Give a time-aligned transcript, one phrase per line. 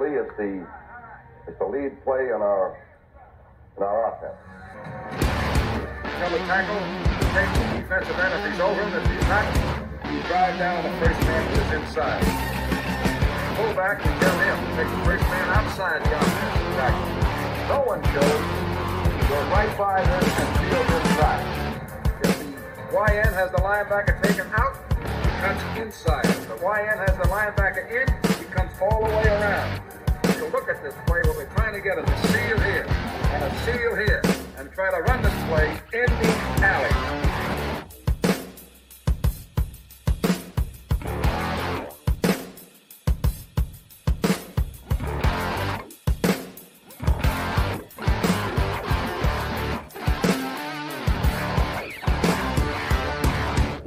[0.00, 0.66] Actually, it's the
[1.46, 2.72] it's the lead play in our
[3.76, 4.32] in our offense.
[6.16, 6.80] Double tackle,
[7.36, 8.96] take the defensive end if he's over him.
[8.96, 9.44] If he's not,
[10.08, 12.24] you drive down the first man to his inside.
[13.60, 17.04] Pull back and tell him take the first man outside the offensive tackle.
[17.68, 18.40] No one shows.
[19.28, 21.44] Go right by them and field inside.
[22.24, 24.80] If the YN has the linebacker taken out,
[25.40, 26.24] cuts inside.
[26.24, 28.06] The YN has the linebacker in,
[28.38, 29.80] he comes all the way around.
[30.38, 31.20] So look at this play.
[31.24, 34.22] What we're trying to get a seal here and a seal here
[34.58, 36.28] and try to run this play in the
[36.62, 37.29] alley.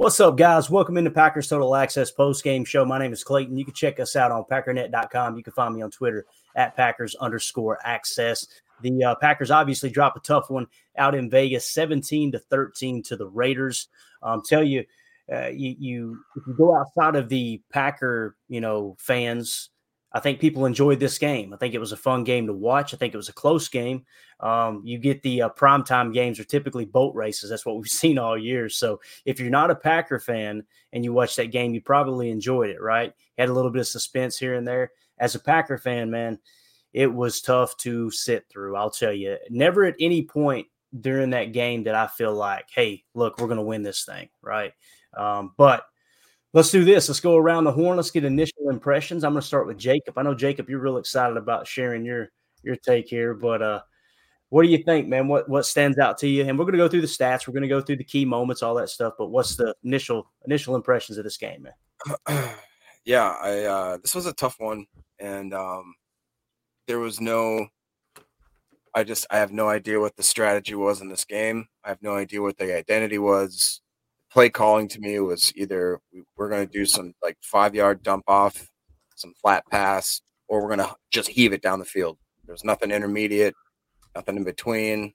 [0.04, 0.68] What's up, guys?
[0.68, 2.84] Welcome into Packers Total Access Post Game Show.
[2.84, 3.56] My name is Clayton.
[3.56, 5.34] You can check us out on Packernet.com.
[5.34, 6.26] You can find me on Twitter
[6.56, 8.46] at Packers underscore Access.
[8.82, 10.66] The uh, Packers obviously drop a tough one
[10.98, 13.88] out in Vegas, seventeen to thirteen to the Raiders.
[14.22, 14.84] Um, tell you,
[15.32, 19.70] uh, you, you if you go outside of the Packer, you know, fans,
[20.14, 21.52] I think people enjoyed this game.
[21.52, 22.94] I think it was a fun game to watch.
[22.94, 24.06] I think it was a close game.
[24.38, 27.50] Um, you get the uh, primetime games are typically boat races.
[27.50, 28.68] That's what we've seen all year.
[28.68, 32.70] So if you're not a Packer fan and you watch that game, you probably enjoyed
[32.70, 33.12] it, right?
[33.36, 34.92] Had a little bit of suspense here and there.
[35.18, 36.38] As a Packer fan, man,
[36.92, 38.76] it was tough to sit through.
[38.76, 39.36] I'll tell you.
[39.50, 40.68] Never at any point
[41.00, 44.28] during that game did I feel like, hey, look, we're going to win this thing,
[44.42, 44.72] right?
[45.16, 45.84] Um, but
[46.54, 47.08] Let's do this.
[47.08, 47.96] Let's go around the horn.
[47.96, 49.24] Let's get initial impressions.
[49.24, 50.16] I'm going to start with Jacob.
[50.16, 52.30] I know Jacob, you're real excited about sharing your
[52.62, 53.82] your take here, but uh,
[54.50, 55.26] what do you think, man?
[55.26, 56.44] What what stands out to you?
[56.44, 57.48] And we're going to go through the stats.
[57.48, 59.14] We're going to go through the key moments, all that stuff.
[59.18, 62.54] But what's the initial initial impressions of this game, man?
[63.04, 64.86] yeah, I uh, this was a tough one,
[65.18, 65.92] and um,
[66.86, 67.66] there was no.
[68.94, 71.66] I just I have no idea what the strategy was in this game.
[71.82, 73.80] I have no idea what the identity was
[74.34, 76.00] play calling to me was either
[76.36, 78.68] we're going to do some like five yard dump off,
[79.14, 82.18] some flat pass, or we're going to just heave it down the field.
[82.44, 83.54] There's nothing intermediate,
[84.14, 85.14] nothing in between.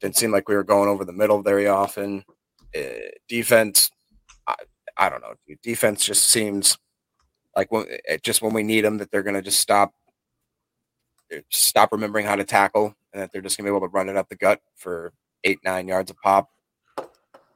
[0.00, 2.24] Didn't seem like we were going over the middle very often.
[2.76, 3.90] Uh, defense,
[4.46, 4.54] I,
[4.96, 5.34] I don't know.
[5.62, 6.78] Defense just seems
[7.56, 9.92] like when eh, eh, just when we need them that they're going to just stop
[11.50, 14.08] stop remembering how to tackle and that they're just going to be able to run
[14.08, 16.48] it up the gut for eight nine yards a pop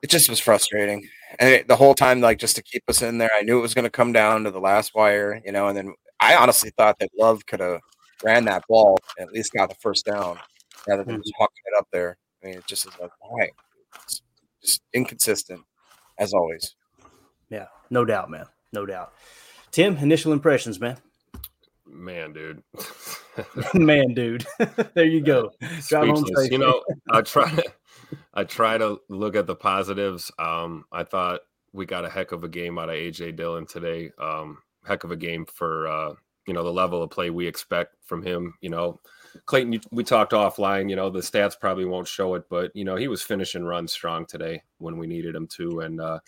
[0.02, 1.08] it just was frustrating.
[1.38, 3.62] And it, the whole time, like just to keep us in there, I knew it
[3.62, 5.68] was going to come down to the last wire, you know.
[5.68, 7.80] And then I honestly thought that Love could have
[8.24, 10.38] ran that ball and at least got the first down
[10.86, 11.22] rather than hmm.
[11.22, 12.16] just hucking it up there.
[12.42, 13.50] I mean, it just is like, why?
[14.04, 14.22] It's
[14.62, 15.60] just inconsistent
[16.18, 16.74] as always.
[17.50, 18.46] Yeah, no doubt, man.
[18.72, 19.12] No doubt.
[19.70, 20.98] Tim, initial impressions, man.
[21.86, 22.62] Man, dude.
[23.74, 24.46] man, dude.
[24.94, 25.50] there you go.
[25.88, 26.50] Drive home Speechless.
[26.50, 27.64] You know, I try to
[28.34, 30.30] I try to look at the positives.
[30.38, 31.40] Um, I thought
[31.72, 34.10] we got a heck of a game out of AJ Dillon today.
[34.18, 36.14] Um, heck of a game for uh,
[36.46, 38.54] you know the level of play we expect from him.
[38.60, 39.00] You know,
[39.46, 40.88] Clayton, we talked offline.
[40.88, 43.92] You know, the stats probably won't show it, but you know he was finishing runs
[43.92, 46.18] strong today when we needed him to, and uh,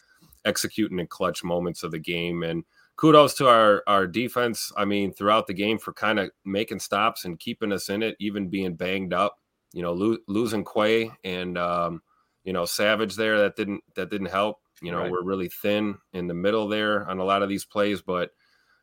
[0.45, 2.43] executing in clutch moments of the game.
[2.43, 2.65] And
[2.97, 4.71] kudos to our our defense.
[4.77, 8.17] I mean, throughout the game for kind of making stops and keeping us in it,
[8.21, 9.39] even being banged up
[9.73, 12.03] you know, lo- losing Quay and um,
[12.45, 14.59] you know Savage there that didn't that didn't help.
[14.83, 15.11] You know, right.
[15.11, 18.31] we're really thin in the middle there on a lot of these plays, but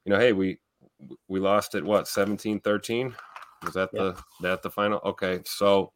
[0.06, 0.60] you know, hey, we
[1.28, 3.14] we lost it what 17-13?
[3.64, 4.02] Was that yeah.
[4.02, 5.00] the that the final?
[5.04, 5.92] Okay, so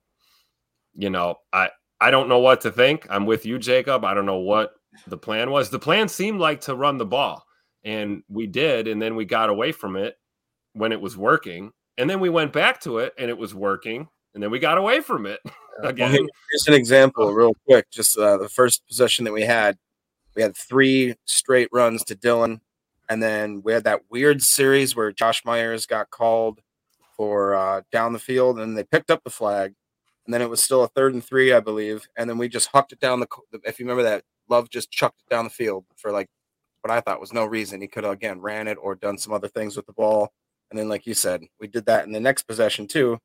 [0.94, 3.06] you know, I I don't know what to think.
[3.10, 4.04] I'm with you, Jacob.
[4.04, 4.74] I don't know what
[5.08, 5.70] the plan was.
[5.70, 7.46] The plan seemed like to run the ball,
[7.84, 10.16] and we did, and then we got away from it
[10.74, 14.08] when it was working, and then we went back to it and it was working,
[14.34, 15.40] and then we got away from it
[15.84, 16.12] again.
[16.12, 17.90] Well, here's an example, real quick.
[17.92, 19.78] Just uh, the first possession that we had,
[20.36, 22.62] we had three straight runs to Dillon,
[23.10, 26.60] and then we had that weird series where Josh Myers got called
[27.18, 29.74] for uh, down the field, and they picked up the flag,
[30.26, 32.70] and then it was still a third and three, I believe, and then we just
[32.74, 33.28] hucked it down the.
[33.64, 36.28] If you remember that, Love just chucked it down the field for like
[36.82, 37.82] what I thought was no reason.
[37.82, 40.32] He could have again ran it or done some other things with the ball.
[40.70, 43.20] And then, like you said, we did that in the next possession too.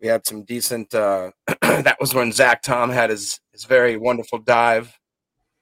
[0.00, 0.94] We had some decent.
[0.94, 1.30] Uh,
[1.62, 4.96] that was when Zach Tom had his his very wonderful dive.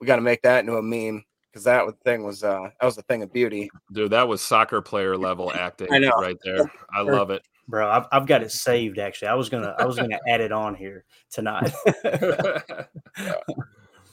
[0.01, 2.99] We got to make that into a meme because that thing was uh, that was
[2.99, 3.71] a thing of beauty.
[3.93, 6.13] Dude, that was soccer player level acting I know.
[6.19, 6.71] right there.
[6.95, 7.89] I love it, bro.
[7.89, 8.99] I've, I've got it saved.
[8.99, 11.73] Actually, I was gonna I was gonna add it on here tonight.
[12.05, 13.35] yeah.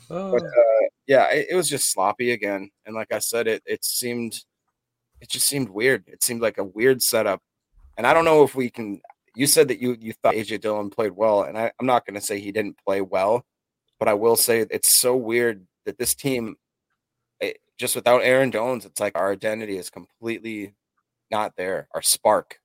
[0.10, 3.84] But uh, yeah, it, it was just sloppy again, and like I said, it it
[3.84, 4.42] seemed
[5.24, 6.04] it just seemed weird.
[6.08, 7.42] It seemed like a weird setup.
[7.98, 9.02] And I don't know if we can.
[9.35, 12.15] You said that you you thought AJ Dillon played well, and I, I'm not going
[12.15, 13.45] to say he didn't play well,
[14.00, 16.56] but I will say it's so weird that this team,
[17.39, 20.75] it, eh, just without Aaron Jones, it's like our identity is completely
[21.31, 21.88] not there.
[21.95, 22.59] Our spark,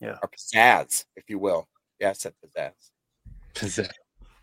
[0.00, 1.68] yeah, our pizzazz, if you will.
[1.98, 2.90] Yeah, I said pizzazz.
[3.54, 3.90] Pizzazz.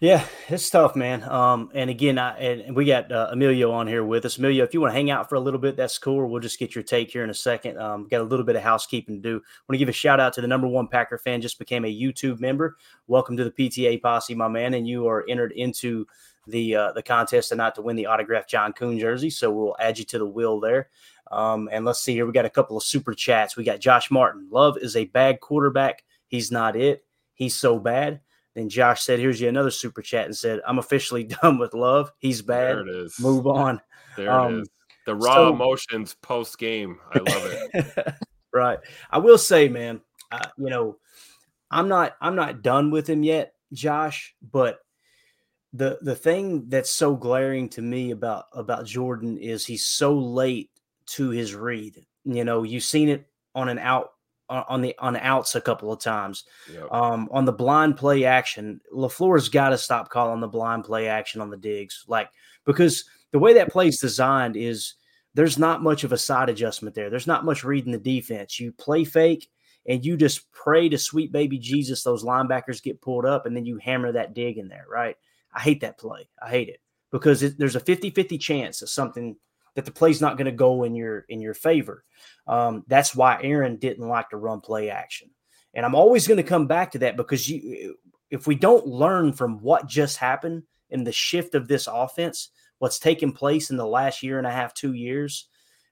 [0.02, 1.22] Yeah, it's tough, man.
[1.30, 4.40] Um, and again, I and we got uh, Emilio on here with us.
[4.40, 6.28] Emilio, if you want to hang out for a little bit, that's cool.
[6.28, 7.78] We'll just get your take here in a second.
[7.78, 9.34] Um, got a little bit of housekeeping to do.
[9.34, 11.96] Want to give a shout out to the number one Packer fan, just became a
[11.96, 12.78] YouTube member.
[13.06, 16.08] Welcome to the PTA posse, my man, and you are entered into
[16.48, 19.30] the uh, the contest tonight to win the autographed John Kuhn jersey.
[19.30, 20.90] So we'll add you to the wheel there.
[21.30, 23.56] Um, and let's see here, we got a couple of super chats.
[23.56, 24.48] We got Josh Martin.
[24.50, 26.04] Love is a bad quarterback.
[26.28, 27.06] He's not it.
[27.36, 28.22] He's so bad.
[28.56, 32.12] Then Josh said, "Here's you another super chat," and said, "I'm officially done with love.
[32.20, 32.78] He's bad.
[32.78, 33.20] There it is.
[33.20, 33.82] Move on."
[34.18, 34.70] There um, it is.
[35.06, 37.00] The raw so, emotions post game.
[37.12, 38.14] I love it.
[38.54, 38.80] right.
[39.10, 40.02] I will say, man.
[40.32, 40.98] Uh, you know,
[41.70, 42.16] I'm not.
[42.22, 44.36] I'm not done with him yet, Josh.
[44.52, 44.80] But
[45.74, 50.70] the the thing that's so glaring to me about about Jordan is he's so late
[51.08, 52.06] to his read.
[52.26, 54.12] You know, you've seen it on an out
[54.52, 56.44] on the on outs a couple of times.
[56.72, 56.92] Yep.
[56.92, 61.42] Um, on the blind play action, LaFleur's got to stop calling the blind play action
[61.42, 62.30] on the digs, like
[62.66, 64.96] because the way that play is designed is
[65.34, 67.10] there's not much of a side adjustment there.
[67.10, 68.60] There's not much reading the defense.
[68.60, 69.50] You play fake
[69.88, 73.66] and you just pray to sweet baby Jesus those linebackers get pulled up and then
[73.66, 75.16] you hammer that dig in there, right?
[75.54, 76.28] I hate that play.
[76.42, 76.82] I hate it
[77.12, 79.38] because it, there's a 50-50 chance of something–
[79.76, 82.04] that the play's not going to go in your in your favor.
[82.48, 85.30] Um, that's why Aaron didn't like to run play action,
[85.74, 87.96] and I'm always going to come back to that because you,
[88.30, 93.00] if we don't learn from what just happened in the shift of this offense, what's
[93.00, 95.48] taken place in the last year and a half, two years,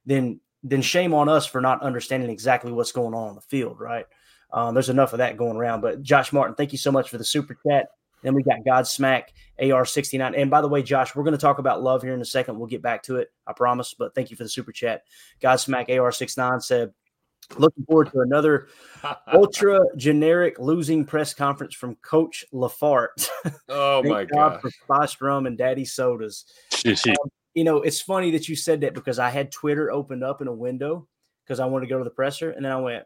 [0.06, 3.80] then then shame on us for not understanding exactly what's going on on the field,
[3.80, 4.06] right?
[4.52, 5.82] Um, there's enough of that going around.
[5.82, 7.88] But Josh Martin, thank you so much for the super chat.
[8.24, 9.26] Then we got Godsmack
[9.62, 10.40] AR69.
[10.40, 12.58] And by the way, Josh, we're going to talk about love here in a second.
[12.58, 13.94] We'll get back to it, I promise.
[13.94, 15.04] But thank you for the super chat.
[15.42, 16.94] Godsmack AR69 said,
[17.58, 18.68] Looking forward to another
[19.34, 23.08] ultra generic losing press conference from Coach Lafart.
[23.70, 24.62] Oh my God!
[24.62, 26.46] For Spice Rum and Daddy Sodas.
[27.12, 30.42] um, you know, it's funny that you said that because I had Twitter opened up
[30.42, 31.08] in a window
[31.44, 33.06] because I wanted to go to the presser, and then I went,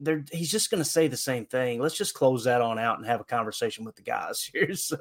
[0.00, 1.80] they're he's just going to say the same thing.
[1.80, 4.74] Let's just close that on out and have a conversation with the guys here.
[4.74, 4.96] So,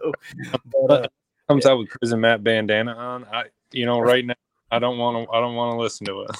[0.87, 1.07] but, uh,
[1.47, 1.71] comes yeah.
[1.71, 3.25] out with prison Matt bandana on.
[3.25, 4.35] I, you know, right now
[4.71, 5.31] I don't want to.
[5.33, 6.31] I don't want to listen to it.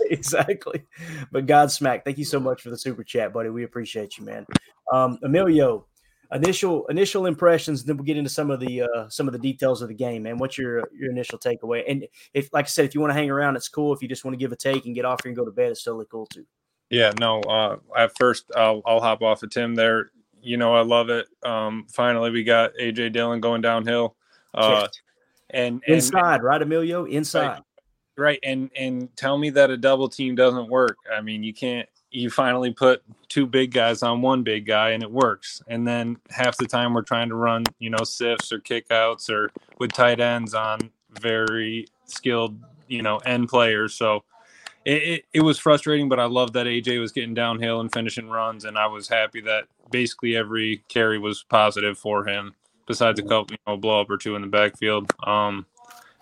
[0.10, 0.82] exactly.
[1.30, 3.50] But Godsmack, thank you so much for the super chat, buddy.
[3.50, 4.46] We appreciate you, man.
[4.92, 5.86] Um, Emilio,
[6.32, 7.84] initial initial impressions.
[7.84, 10.22] Then we'll get into some of the uh, some of the details of the game,
[10.22, 10.38] man.
[10.38, 11.84] What's your your initial takeaway?
[11.86, 13.92] And if, like I said, if you want to hang around, it's cool.
[13.92, 15.50] If you just want to give a take and get off here and go to
[15.50, 16.46] bed, it's totally cool too.
[16.90, 17.40] Yeah, no.
[17.40, 20.10] Uh, at first, I'll, I'll hop off of Tim there.
[20.40, 21.26] You know, I love it.
[21.44, 24.14] Um, finally, we got AJ Dillon going downhill.
[24.54, 24.86] Uh,
[25.50, 27.04] and, and inside, right, Emilio?
[27.04, 27.46] Inside.
[27.46, 27.62] Right,
[28.16, 28.38] right.
[28.42, 30.98] And and tell me that a double team doesn't work.
[31.12, 31.88] I mean, you can't.
[32.10, 35.62] You finally put two big guys on one big guy, and it works.
[35.66, 39.50] And then half the time we're trying to run, you know, sifts or kickouts or
[39.78, 40.90] with tight ends on
[41.20, 43.94] very skilled, you know, end players.
[43.94, 44.24] So
[44.86, 48.28] it, it, it, was frustrating, but I love that AJ was getting downhill and finishing
[48.28, 52.54] runs, and I was happy that basically every carry was positive for him,
[52.86, 55.12] besides a couple, you know, blow up or two in the backfield.
[55.24, 55.66] Um,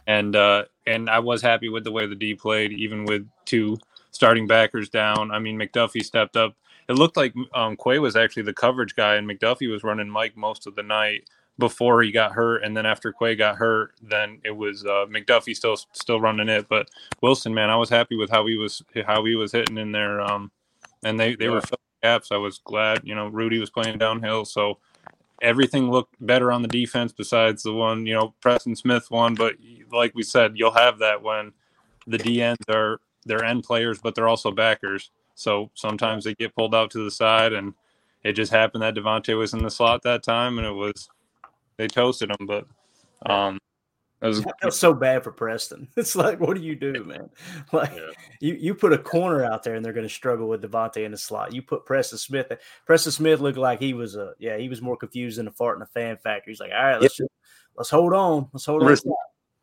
[0.07, 3.77] and uh, and I was happy with the way the D played, even with two
[4.13, 5.31] starting backers down.
[5.31, 6.57] I mean, McDuffie stepped up.
[6.89, 10.39] It looked like um, Quay was actually the coverage guy, and McDuffie was running Mike
[10.39, 11.29] most of the night.
[11.57, 15.55] Before he got hurt, and then after Quay got hurt, then it was uh, McDuffie
[15.55, 16.67] still still running it.
[16.69, 16.89] But
[17.23, 20.21] Wilson, man, I was happy with how he was how he was hitting in there,
[20.21, 20.51] um,
[21.05, 21.53] and they they yeah.
[21.53, 22.33] were filling gaps.
[22.33, 24.79] I was glad, you know, Rudy was playing downhill, so
[25.41, 29.35] everything looked better on the defense besides the one, you know, Preston Smith one.
[29.35, 29.55] But
[29.93, 31.53] like we said, you'll have that when
[32.07, 35.11] the DNs are they're end players, but they're also backers.
[35.35, 37.75] So sometimes they get pulled out to the side, and
[38.23, 41.09] it just happened that Davante was in the slot that time, and it was
[41.77, 42.47] they toasted him.
[42.47, 42.67] But
[43.27, 43.59] um,
[44.23, 45.89] it was, I feel so bad for Preston.
[45.97, 47.31] It's like, what do you do, man?
[47.73, 48.11] Like, yeah.
[48.41, 51.13] you you put a corner out there, and they're going to struggle with Davante in
[51.13, 51.53] the slot.
[51.53, 52.53] You put Preston Smith.
[52.87, 55.77] Preston Smith looked like he was a yeah, he was more confused than a fart
[55.77, 56.53] in a fan factory.
[56.53, 57.31] He's like, all right, let's just,
[57.77, 58.97] let's hold on, let's hold on.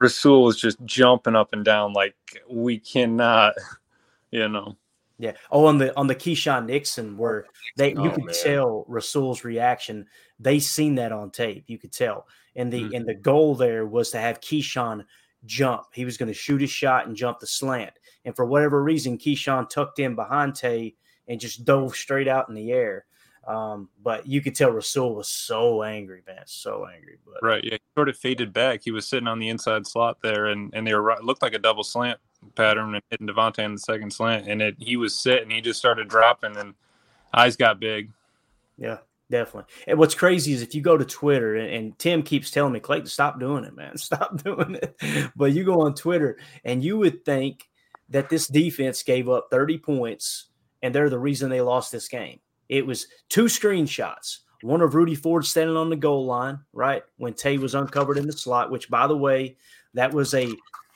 [0.02, 2.16] Rasul was just jumping up and down like
[2.50, 3.54] we cannot,
[4.32, 4.76] you know.
[5.22, 5.34] Yeah.
[5.52, 7.46] Oh, on the on the Keisean Nixon, where
[7.78, 8.36] they oh, you could man.
[8.44, 10.08] tell Rasul's reaction.
[10.40, 11.66] They seen that on tape.
[11.68, 12.28] You could tell.
[12.56, 12.96] And the mm-hmm.
[12.96, 15.06] and the goal there was to have Keisean
[15.46, 15.84] jump.
[15.94, 17.94] He was going to shoot his shot and jump the slant.
[18.26, 20.96] And for whatever reason, Keisean tucked in behind Tay
[21.28, 23.06] and just dove straight out in the air.
[23.48, 27.18] Um, but you could tell Rasul was so angry, man, so angry.
[27.26, 28.82] But right, yeah, he sort of faded back.
[28.84, 31.60] He was sitting on the inside slot there, and and they were looked like a
[31.60, 32.20] double slant
[32.56, 35.80] pattern and hitting Davante in the second slant, and it he was sitting, he just
[35.80, 36.74] started dropping, and
[37.34, 38.12] eyes got big.
[38.78, 38.98] Yeah,
[39.30, 39.72] definitely.
[39.88, 42.80] And what's crazy is if you go to Twitter, and, and, Tim keeps telling me,
[42.80, 45.32] Clayton, stop doing it, man, stop doing it.
[45.36, 47.68] But you go on Twitter, and you would think
[48.10, 50.48] that this defense gave up 30 points,
[50.82, 52.40] and they're the reason they lost this game.
[52.70, 54.40] It was two screenshots.
[54.64, 58.28] One of Rudy Ford standing on the goal line, right when Tay was uncovered in
[58.28, 58.70] the slot.
[58.70, 59.58] Which, by the way,
[59.94, 60.48] that was a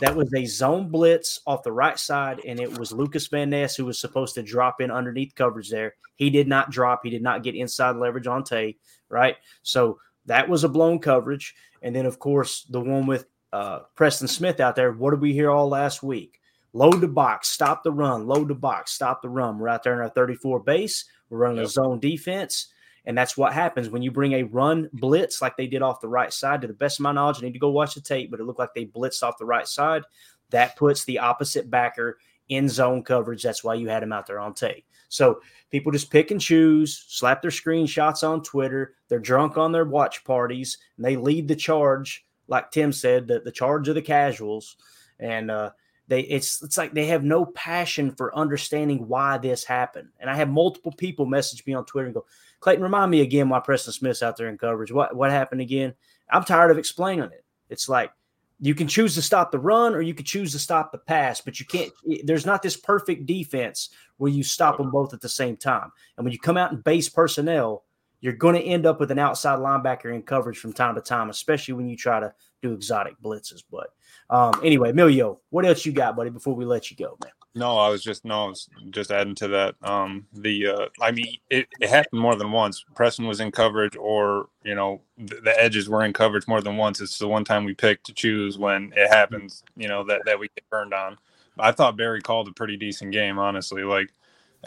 [0.01, 3.75] that was a zone blitz off the right side, and it was Lucas Van Ness
[3.75, 5.93] who was supposed to drop in underneath coverage there.
[6.15, 7.01] He did not drop.
[7.03, 8.77] He did not get inside leverage on Tay,
[9.09, 9.35] right?
[9.63, 11.55] So that was a blown coverage.
[11.81, 14.91] And then, of course, the one with uh, Preston Smith out there.
[14.91, 16.39] What did we hear all last week?
[16.73, 19.57] Load the box, stop the run, load the box, stop the run.
[19.57, 21.05] We're out there in our 34 base.
[21.29, 21.67] We're running yep.
[21.67, 22.67] a zone defense.
[23.05, 26.07] And that's what happens when you bring a run blitz like they did off the
[26.07, 26.61] right side.
[26.61, 28.43] To the best of my knowledge, I need to go watch the tape, but it
[28.43, 30.03] looked like they blitzed off the right side.
[30.49, 32.17] That puts the opposite backer
[32.49, 33.43] in zone coverage.
[33.43, 34.85] That's why you had him out there on tape.
[35.09, 38.95] So people just pick and choose, slap their screenshots on Twitter.
[39.07, 43.39] They're drunk on their watch parties, and they lead the charge, like Tim said, the,
[43.39, 44.77] the charge of the casuals.
[45.19, 45.71] And uh,
[46.07, 50.09] they it's it's like they have no passion for understanding why this happened.
[50.19, 52.25] And I have multiple people message me on Twitter and go,
[52.59, 54.91] Clayton, remind me again why Preston Smith's out there in coverage.
[54.91, 55.93] What what happened again?
[56.29, 57.43] I'm tired of explaining it.
[57.69, 58.11] It's like
[58.59, 61.41] you can choose to stop the run or you can choose to stop the pass,
[61.41, 61.91] but you can't.
[62.23, 65.91] There's not this perfect defense where you stop them both at the same time.
[66.17, 67.83] And when you come out in base personnel,
[68.21, 71.29] you're going to end up with an outside linebacker in coverage from time to time,
[71.29, 73.61] especially when you try to do exotic blitzes.
[73.69, 73.89] But
[74.29, 76.29] um, anyway, Emilio, what else you got, buddy?
[76.29, 77.31] Before we let you go, man.
[77.57, 79.75] No, I was just no, I was just adding to that.
[79.81, 82.83] Um, the uh, I mean, it, it happened more than once.
[82.95, 86.75] Preston was in coverage, or you know, the, the, edges were in coverage more than
[86.75, 86.99] once.
[86.99, 89.63] It's the one time we picked to choose when it happens.
[89.77, 91.17] You know that that we get burned on.
[91.57, 93.83] I thought Barry called a pretty decent game, honestly.
[93.83, 94.09] Like,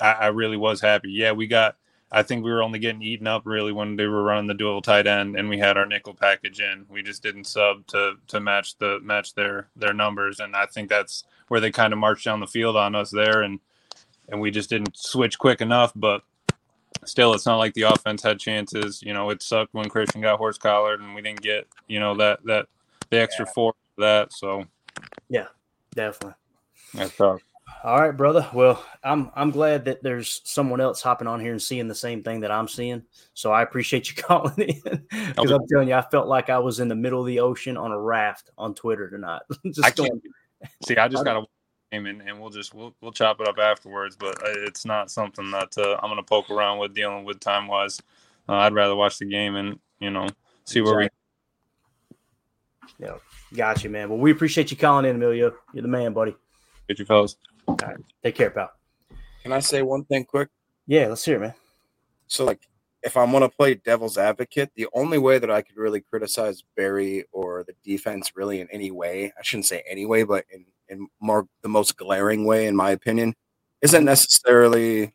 [0.01, 1.11] I, I really was happy.
[1.11, 1.77] Yeah, we got
[2.11, 4.81] I think we were only getting eaten up really when they were running the dual
[4.81, 6.87] tight end and we had our nickel package in.
[6.89, 10.89] We just didn't sub to to match the match their their numbers, and I think
[10.89, 13.61] that's where they kind of marched down the field on us there, and
[14.29, 15.93] and we just didn't switch quick enough.
[15.95, 16.23] But
[17.05, 19.03] still, it's not like the offense had chances.
[19.03, 22.15] You know, it sucked when Christian got horse collared, and we didn't get you know
[22.17, 22.69] that that
[23.11, 23.53] the extra yeah.
[23.53, 24.33] four for that.
[24.33, 24.65] So
[25.29, 25.49] yeah,
[25.95, 26.37] definitely.
[26.95, 27.43] That's tough.
[27.85, 28.49] All right, brother.
[28.53, 32.23] Well, I'm I'm glad that there's someone else hopping on here and seeing the same
[32.23, 33.03] thing that I'm seeing.
[33.35, 36.81] So I appreciate you calling in because I'm telling you, I felt like I was
[36.81, 39.43] in the middle of the ocean on a raft on Twitter tonight.
[39.85, 40.23] I can't,
[40.87, 41.47] see, I just got to
[41.91, 44.17] game and, and we'll just we'll we'll chop it up afterwards.
[44.17, 47.67] But it's not something that uh, I'm going to poke around with dealing with time
[47.67, 48.01] wise.
[48.49, 50.27] Uh, I'd rather watch the game and you know
[50.65, 51.17] see where exactly.
[53.01, 53.07] we.
[53.07, 53.15] Yeah,
[53.55, 54.09] got you, man.
[54.09, 55.55] Well, we appreciate you calling in, Emilio.
[55.73, 56.35] You're the man, buddy.
[56.89, 57.37] Get your fellas.
[57.69, 57.97] All right.
[58.23, 58.71] Take care, pal.
[59.43, 60.49] Can I say one thing quick?
[60.87, 61.55] Yeah, let's hear it, man.
[62.27, 62.61] So, like,
[63.03, 66.65] if I want to play devil's advocate, the only way that I could really criticize
[66.77, 70.65] Barry or the defense really in any way, I shouldn't say any way, but in,
[70.89, 73.35] in more the most glaring way, in my opinion,
[73.83, 75.13] isn't necessarily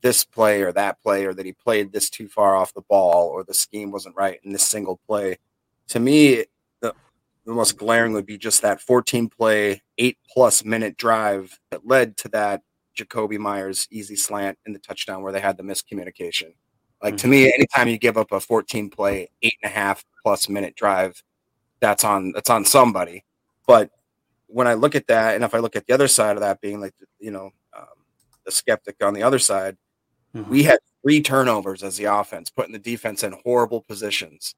[0.00, 3.28] this play or that play or that he played this too far off the ball
[3.28, 5.36] or the scheme wasn't right in this single play.
[5.88, 6.44] To me,
[7.46, 12.16] the most glaring would be just that 14 play, eight plus minute drive that led
[12.18, 12.62] to that
[12.98, 16.54] Jakobi Meyers easy slant in the touchdown where they had the miscommunication.
[17.02, 17.16] Like Mm-hmm.
[17.18, 20.74] to me, anytime you give up a 14 play, eight and a half plus minute
[20.74, 21.22] drive,
[21.80, 23.24] that's on that's on somebody.
[23.66, 23.90] But
[24.46, 26.60] when I look at that, and if I look at the other side of that
[26.60, 27.84] being like you know um,
[28.44, 29.76] the skeptic on the other side,
[30.34, 30.48] Mhm.
[30.48, 34.54] we had three turnovers as the offense, putting the defense in horrible positions.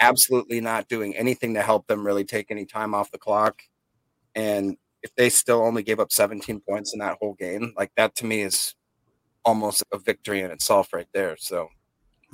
[0.00, 3.62] Absolutely not doing anything to help them really take any time off the clock.
[4.34, 8.14] And if they still only gave up 17 points in that whole game, like that
[8.16, 8.74] to me is
[9.44, 11.36] almost a victory in itself right there.
[11.36, 11.68] So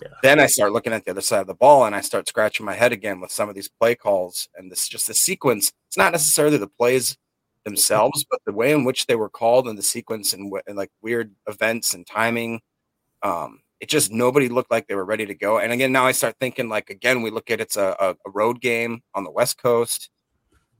[0.00, 0.08] Yeah.
[0.22, 2.64] then I start looking at the other side of the ball and I start scratching
[2.64, 5.72] my head again with some of these play calls and this just the sequence.
[5.88, 7.18] It's not necessarily the plays
[7.64, 10.90] themselves, but the way in which they were called and the sequence and, and like
[11.02, 12.60] weird events and timing.
[13.22, 15.58] Um, it just nobody looked like they were ready to go.
[15.58, 18.30] And again, now I start thinking like again, we look at it's a, a, a
[18.30, 20.10] road game on the West Coast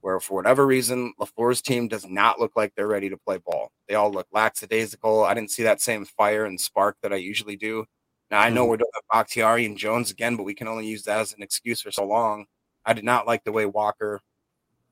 [0.01, 3.71] where for whatever reason, LaFleur's team does not look like they're ready to play ball.
[3.87, 5.23] They all look lackadaisical.
[5.23, 7.85] I didn't see that same fire and spark that I usually do.
[8.29, 8.69] Now I know mm-hmm.
[8.71, 11.81] we're doing Bakhtiari and Jones again, but we can only use that as an excuse
[11.81, 12.45] for so long.
[12.85, 14.21] I did not like the way Walker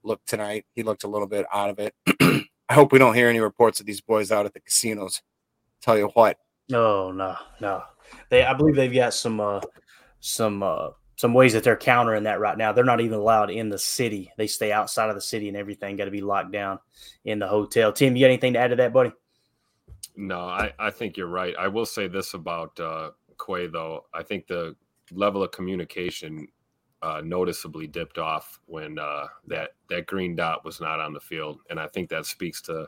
[0.03, 0.65] looked tonight.
[0.75, 1.93] He looked a little bit out of it.
[2.69, 5.21] I hope we don't hear any reports of these boys out at the casinos.
[5.81, 6.37] Tell you what,
[6.69, 7.83] No, no, no.
[8.29, 9.61] They, I believe they've got some, uh,
[10.19, 12.71] some, uh, some ways that they're countering that right now.
[12.71, 14.31] They're not even allowed in the city.
[14.37, 16.79] They stay outside of the city, and everything got to be locked down
[17.25, 17.91] in the hotel.
[17.91, 19.11] Tim, you got anything to add to that, buddy?
[20.15, 21.53] No, I, I think you're right.
[21.59, 23.11] I will say this about uh,
[23.45, 24.05] Quay, though.
[24.13, 24.75] I think the
[25.11, 26.47] level of communication
[27.01, 31.59] uh, noticeably dipped off when uh, that that green dot was not on the field,
[31.69, 32.87] and I think that speaks to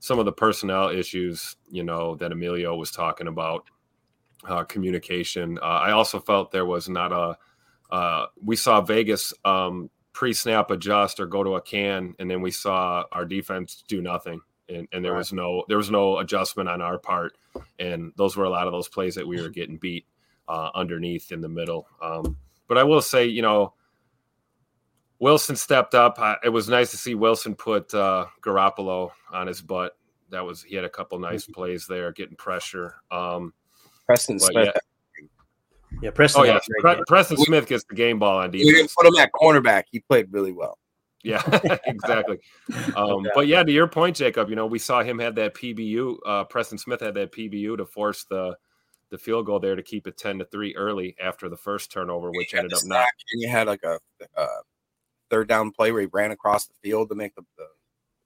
[0.00, 3.64] some of the personnel issues, you know, that Emilio was talking about.
[4.46, 5.58] Uh, communication.
[5.60, 7.36] Uh, I also felt there was not a.
[7.90, 12.50] Uh, we saw Vegas um, pre-snap adjust or go to a can, and then we
[12.50, 15.18] saw our defense do nothing and, and there Right.
[15.18, 17.36] was no there was no adjustment on our part
[17.78, 20.06] and those were a lot of those plays that we were getting beat
[20.48, 23.72] uh, underneath in the middle um, but i will say you know
[25.18, 29.62] wilson stepped up I, it was nice to see wilson put uh, garoppolo on his
[29.62, 29.96] butt
[30.30, 33.52] that was he had a couple nice plays there getting pressure um,
[34.08, 34.70] Preston but Smith.
[34.74, 35.26] yeah,
[36.02, 36.40] Yeah, Preston.
[36.40, 37.04] oh yeah a great Pre- game.
[37.06, 39.84] preston smith gets the game ball on We didn't put him at cornerback.
[39.92, 40.78] He played really well.
[41.22, 41.42] Yeah,
[41.86, 42.38] exactly.
[42.96, 43.32] Um, doubt.
[43.34, 46.16] but yeah, to your point, Jacob, you know, we saw him had that PBU.
[46.24, 48.56] Uh, Preston Smith had that PBU to force the
[49.10, 52.30] the field goal there to keep it ten to three early after the first turnover,
[52.30, 53.08] which ended up not.
[53.32, 53.98] And you had like a,
[54.36, 54.46] a
[55.28, 57.66] third down play where he ran across the field to make the, the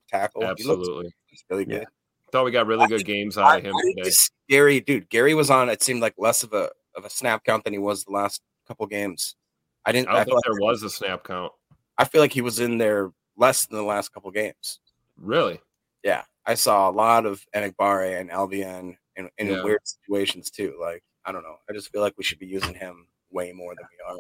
[0.09, 0.43] tackle.
[0.43, 1.15] He looked Absolutely,
[1.51, 1.85] really Yeah.
[2.33, 2.39] Good.
[2.39, 4.11] thought we got really good games out of him I today.
[4.49, 5.69] Gary, dude, Gary was on.
[5.69, 8.43] It seemed like less of a of a snap count than he was the last
[8.67, 9.37] couple games.
[9.85, 10.09] I didn't.
[10.09, 11.53] I don't I, feel think like, there was a snap count.
[11.99, 14.81] I feel like he was in there less than the last couple games.
[15.17, 15.61] Really?
[16.03, 19.63] Yeah, I saw a lot of Enagbare and LVN in, in Yeah.
[19.63, 20.77] weird situations too.
[20.81, 21.57] Like I don't know.
[21.69, 24.19] I just feel like we should be using him way more than we are.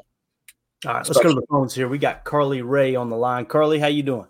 [0.84, 1.88] All right, let's go to the phones here.
[1.88, 3.46] We got Carly Ray on the line.
[3.46, 4.26] Carly, how you doing?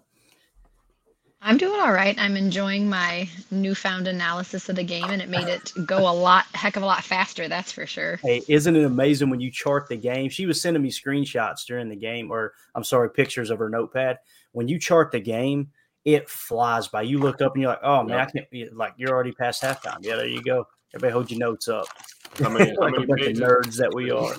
[1.45, 2.17] I'm doing all right.
[2.19, 6.45] I'm enjoying my newfound analysis of the game, and it made it go a lot,
[6.55, 7.49] heck of a lot faster.
[7.49, 8.21] That's for sure.
[8.23, 10.31] Hey, isn't it amazing when you chart the game?
[10.31, 14.19] She was sending me screenshots during the game, or I'm sorry, pictures of her notepad.
[14.53, 15.71] When you chart the game,
[16.05, 17.03] it flies by.
[17.03, 19.63] You look up and you're like, oh man, I can't be like you're already past
[19.63, 19.99] halftime.
[20.01, 20.67] Yeah, there you go.
[20.95, 21.87] Everybody hold your notes up.
[22.39, 24.35] How many, how like a many bunch of nerds that we are.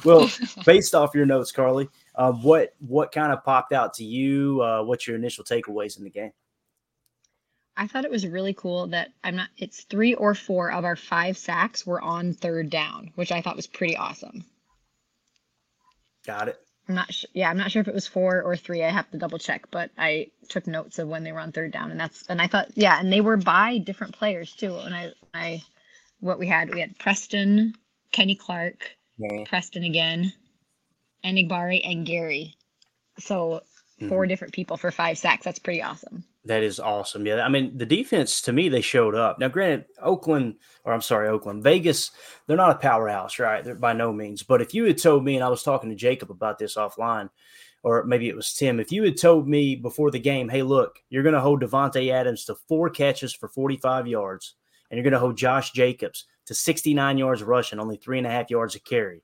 [0.04, 0.30] well,
[0.64, 4.62] based off your notes, Carly, um, what what kind of popped out to you?
[4.62, 6.32] Uh, what's your initial takeaways in the game?
[7.76, 9.48] I thought it was really cool that I'm not.
[9.56, 13.56] It's three or four of our five sacks were on third down, which I thought
[13.56, 14.44] was pretty awesome.
[16.26, 16.60] Got it.
[16.88, 17.30] I'm not sure.
[17.32, 18.84] Yeah, I'm not sure if it was four or three.
[18.84, 21.72] I have to double check, but I took notes of when they were on third
[21.72, 24.76] down, and that's and I thought, yeah, and they were by different players too.
[24.76, 25.62] And I, I,
[26.20, 27.74] what we had, we had Preston,
[28.12, 29.44] Kenny Clark, Yeah.
[29.46, 30.32] Preston again,
[31.24, 32.54] Enagbare, and Gary.
[33.18, 33.62] So
[34.00, 34.28] 4 mm-hmm.
[34.28, 35.44] different people for five sacks.
[35.44, 36.24] That's pretty awesome.
[36.46, 37.26] That is awesome.
[37.26, 37.42] Yeah.
[37.42, 39.38] I mean, the defense to me, they showed up.
[39.38, 42.10] Now, granted, Oakland, or I'm sorry, Oakland, Vegas,
[42.46, 43.64] they're not a powerhouse, right?
[43.64, 44.42] They're by no means.
[44.42, 47.30] But if you had told me, and I was talking to Jacob about this offline,
[47.82, 50.98] or maybe it was Tim, if you had told me before the game, hey, look,
[51.08, 54.54] you're going to hold Davante Adams to four catches for 45 yards,
[54.90, 58.30] and you're going to hold Josh Jacobs to 69 yards rushing, only three and a
[58.30, 59.22] half yards a carry,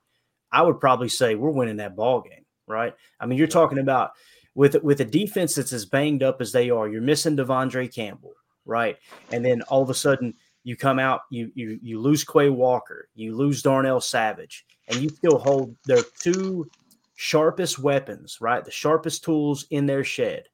[0.52, 2.94] I would probably say we're winning that ball game, right?
[3.18, 4.12] I mean, you're talking about
[4.54, 8.34] with with a defense that's as banged up as they are, you're missing De'Vondre Campbell,
[8.64, 8.96] right?
[9.32, 10.34] And then all of a sudden
[10.64, 15.08] you come out, you you you lose Quay Walker, you lose Darnell Savage, and you
[15.08, 16.68] still hold their two
[17.14, 18.64] sharpest weapons, right?
[18.64, 20.44] The sharpest tools in their shed.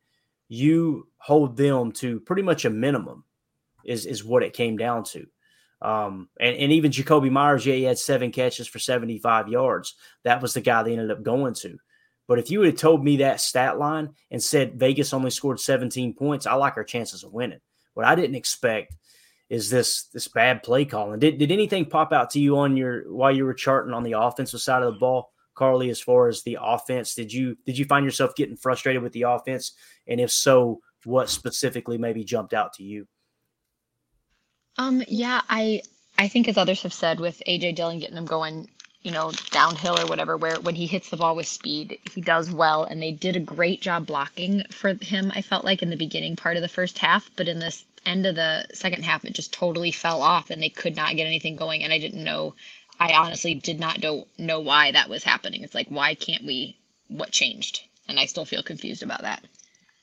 [0.48, 3.24] You hold them to pretty much a minimum,
[3.84, 5.26] is is what it came down to.
[5.82, 9.94] Um, and, and even Jakobi Meyers, yeah, he had seven catches for 75 yards.
[10.24, 11.78] That was the guy they ended up going to.
[12.28, 15.60] But if you would have told me that stat line and said Vegas only scored
[15.60, 17.60] 17 points, I like our chances of winning.
[17.94, 18.96] What I didn't expect
[19.48, 21.20] is this this bad play calling.
[21.20, 24.18] Did did anything pop out to you on your while you were charting on the
[24.18, 27.14] offensive side of the ball, Carly, as far as the offense?
[27.14, 29.72] Did you did you find yourself getting frustrated with the offense?
[30.08, 33.06] And if so, what specifically maybe jumped out to you?
[34.78, 35.82] Um, yeah, I
[36.18, 38.68] I think as others have said with AJ Dillon getting him going,
[39.02, 42.50] you know, downhill or whatever, where when he hits the ball with speed, he does
[42.50, 42.84] well.
[42.84, 46.36] And they did a great job blocking for him, I felt like in the beginning
[46.36, 49.52] part of the first half, but in this end of the second half, it just
[49.52, 51.82] totally fell off and they could not get anything going.
[51.82, 52.54] And I didn't know
[52.98, 55.62] I honestly did not know know why that was happening.
[55.62, 56.76] It's like why can't we
[57.08, 57.82] what changed?
[58.08, 59.44] And I still feel confused about that.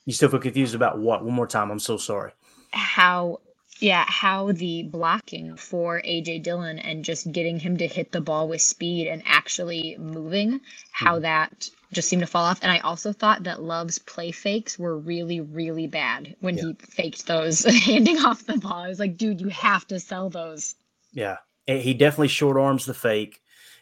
[0.06, 1.24] You still feel confused about what?
[1.24, 1.72] One more time.
[1.72, 2.32] I'm so sorry.
[2.72, 3.40] How
[3.80, 8.48] yeah, how the blocking for AJ Dillon and just getting him to hit the ball
[8.48, 11.24] with speed and actually moving, how mm-hmm.
[11.24, 12.60] that just seemed to fall off.
[12.62, 16.64] And I also thought that Love's play fakes were really, really bad when yeah.
[16.64, 18.84] he faked those handing off the ball.
[18.84, 20.76] I was like, dude, you have to sell those.
[21.12, 21.38] Yeah.
[21.68, 23.40] He definitely short arms the fake.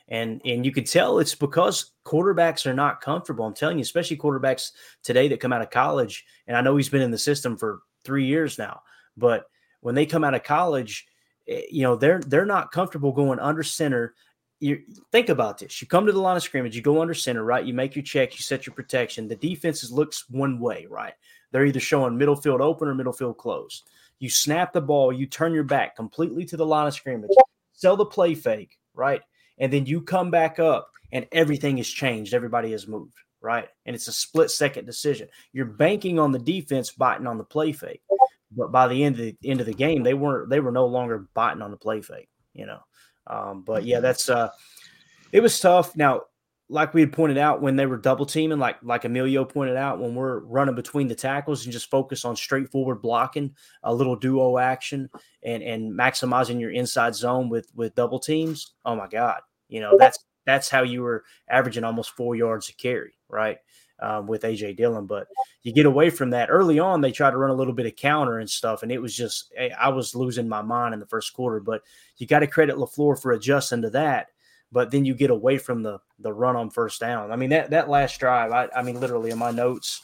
[0.08, 3.45] And and you could tell it's because quarterbacks are not comfortable.
[3.45, 4.71] I'm telling you, especially quarterbacks
[5.04, 6.25] today that come out of college.
[6.47, 8.82] And I know he's been in the system for three years now,
[9.15, 9.45] but
[9.82, 11.08] when they come out of college,
[11.48, 14.15] eh, you know they're they're not comfortable going under center.
[14.60, 17.44] You think about this: you come to the line of scrimmage, you go under center,
[17.44, 17.65] right?
[17.65, 19.28] You make your check, you set your protection.
[19.28, 21.13] The defense looks one way, right?
[21.52, 23.89] They're either showing middle field open or middle field closed.
[24.20, 27.32] You snap the ball, you turn your back completely to the line of scrimmage,
[27.74, 29.22] sell the play fake, right?
[29.58, 32.34] And then you come back up and everything has changed.
[32.34, 33.67] Everybody has moved, right?
[33.86, 35.28] And it's a split second decision.
[35.54, 38.02] You're banking on the defense biting on the play fake.
[38.56, 40.86] But by the end of the end of the game, they weren't they were no
[40.86, 42.80] longer biting on the play fake, you know.
[43.28, 44.50] Um, but yeah, that's uh
[45.32, 45.96] it was tough.
[45.96, 46.24] Now,
[46.72, 50.00] like we had pointed out when they were double teaming, like like Emilio pointed out,
[50.00, 54.58] when we're running between the tackles and just focus on straightforward blocking, a little duo
[54.58, 55.10] action,
[55.44, 58.74] and and maximizing your inside zone with with double teams.
[58.86, 62.74] Oh my God, you know that's that's how you were averaging almost four yards a
[62.74, 63.58] carry, right?
[64.02, 65.06] Um, with AJ Dillon.
[65.06, 65.28] But
[65.64, 67.02] you get away from that early on.
[67.02, 69.52] They tried to run a little bit of counter and stuff, and it was just
[69.56, 71.60] eh, I was losing my mind in the first quarter.
[71.60, 71.84] But
[72.18, 74.28] you got to credit Lafleur for adjusting to that.
[74.72, 77.32] But then you get away from the the run on first down.
[77.32, 78.52] I mean that that last drive.
[78.52, 80.02] I, I mean literally in my notes,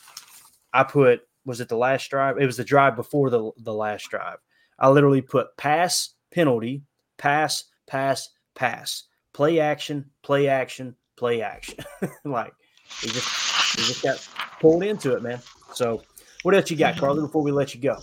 [0.73, 2.37] I put was it the last drive?
[2.37, 4.37] It was the drive before the the last drive.
[4.77, 6.83] I literally put pass penalty,
[7.17, 11.77] pass pass pass, play action, play action, play action.
[12.25, 12.53] like
[13.01, 14.27] he just just got
[14.59, 15.39] pulled into it, man.
[15.73, 16.03] So,
[16.43, 17.21] what else you got, Carly?
[17.21, 17.99] Before we let you go,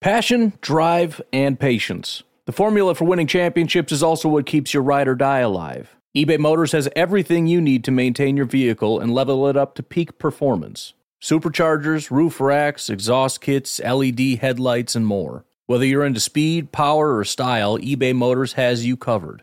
[0.00, 2.22] passion, drive, and patience.
[2.46, 5.94] The formula for winning championships is also what keeps your ride or die alive.
[6.16, 9.82] eBay Motors has everything you need to maintain your vehicle and level it up to
[9.82, 10.94] peak performance.
[11.22, 15.44] Superchargers, roof racks, exhaust kits, LED headlights, and more.
[15.66, 19.42] Whether you're into speed, power, or style, eBay Motors has you covered.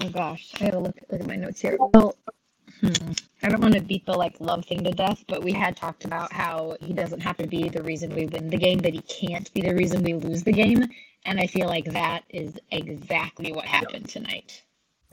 [0.00, 1.76] Oh gosh, I gotta look, look at my notes here.
[1.78, 2.14] Well,
[2.80, 5.76] hmm, I don't want to beat the like love thing to death, but we had
[5.76, 8.94] talked about how he doesn't have to be the reason we win the game, but
[8.94, 10.88] he can't be the reason we lose the game.
[11.26, 14.62] And I feel like that is exactly what happened tonight.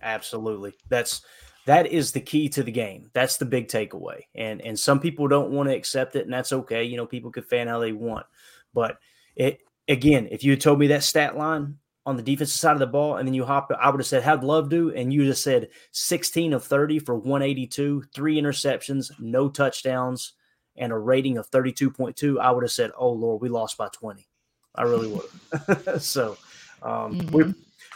[0.01, 0.73] Absolutely.
[0.89, 1.21] That's
[1.65, 3.09] that is the key to the game.
[3.13, 4.21] That's the big takeaway.
[4.35, 6.85] And and some people don't want to accept it, and that's okay.
[6.85, 8.25] You know, people can fan how they want.
[8.73, 8.99] But
[9.35, 12.79] it again, if you had told me that stat line on the defensive side of
[12.79, 14.93] the ball, and then you hop, I would have said, How'd Love do?
[14.93, 20.31] And you just said 16 of 30 for 182, three interceptions, no touchdowns,
[20.77, 22.39] and a rating of 32.2.
[22.39, 24.25] I would have said, Oh Lord, we lost by 20.
[24.73, 26.37] I really would so
[26.81, 27.35] um, mm-hmm.
[27.35, 27.53] we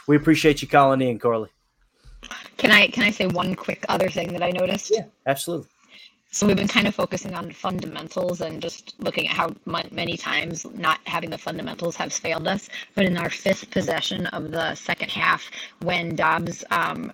[0.08, 1.48] we appreciate you calling in, Carly.
[2.58, 4.92] Can I can I say one quick other thing that I noticed?
[4.94, 5.68] Yeah, absolutely.
[6.34, 9.54] So we've been kind of focusing on fundamentals and just looking at how
[9.90, 12.70] many times not having the fundamentals has failed us.
[12.94, 15.50] But in our fifth possession of the second half,
[15.82, 17.12] when Doubs um,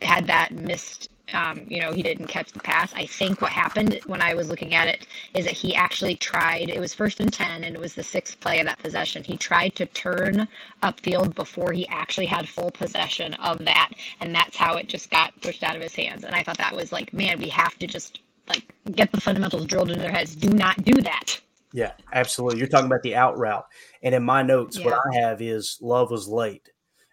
[0.00, 2.92] had that missed um, you know, he didn't catch the pass.
[2.94, 6.68] I think what happened when I was looking at it is that he actually tried,
[6.68, 9.24] it was first and 10, and it was the sixth play of that possession.
[9.24, 10.48] He tried to turn
[10.82, 13.90] upfield before he actually had full possession of that.
[14.20, 16.24] And that's how it just got pushed out of his hands.
[16.24, 19.66] And I thought that was like, man, we have to just like get the fundamentals
[19.66, 20.34] drilled into their heads.
[20.34, 21.40] Do not do that.
[21.72, 22.58] Yeah, absolutely.
[22.58, 23.66] You're talking about the out route.
[24.02, 24.84] And in my notes, yeah.
[24.86, 26.68] what I have is Love was late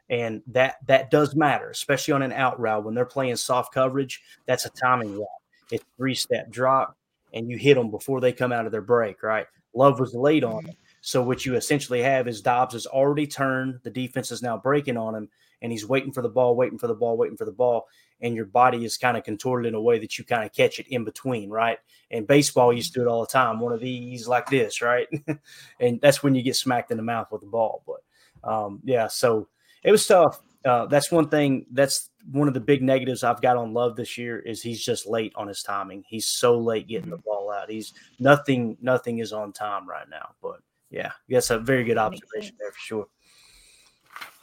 [0.09, 4.21] and that that does matter, especially on an out route when they're playing soft coverage.
[4.45, 5.27] That's a timing route.
[5.71, 6.97] It's three step drop,
[7.33, 9.23] and you hit them before they come out of their break.
[9.23, 9.45] Right?
[9.73, 13.79] Love was late on it, so what you essentially have is Doubs has already turned.
[13.83, 15.29] The defense is now breaking on him,
[15.61, 17.87] and he's waiting for the ball, waiting for the ball, waiting for the ball,
[18.21, 20.79] and your body is kind of contorted in a way that you kind of catch
[20.79, 21.77] it in between, right?
[22.11, 23.59] And baseball used to do it all the time.
[23.59, 25.07] One of these like this, right?
[25.79, 27.83] and that's when you get smacked in the mouth with the ball.
[27.85, 29.47] But um, yeah, so
[29.83, 30.41] it was tough.
[30.65, 31.65] Uh, that's one thing.
[31.71, 35.07] That's one of the big negatives I've got on Love this year is he's just
[35.07, 36.03] late on his timing.
[36.07, 37.25] He's so late getting the mm-hmm.
[37.25, 37.69] ball out.
[37.69, 38.77] He's nothing.
[38.81, 40.31] Nothing is on time right now.
[40.41, 43.07] But yeah, that's a very good observation there for sure.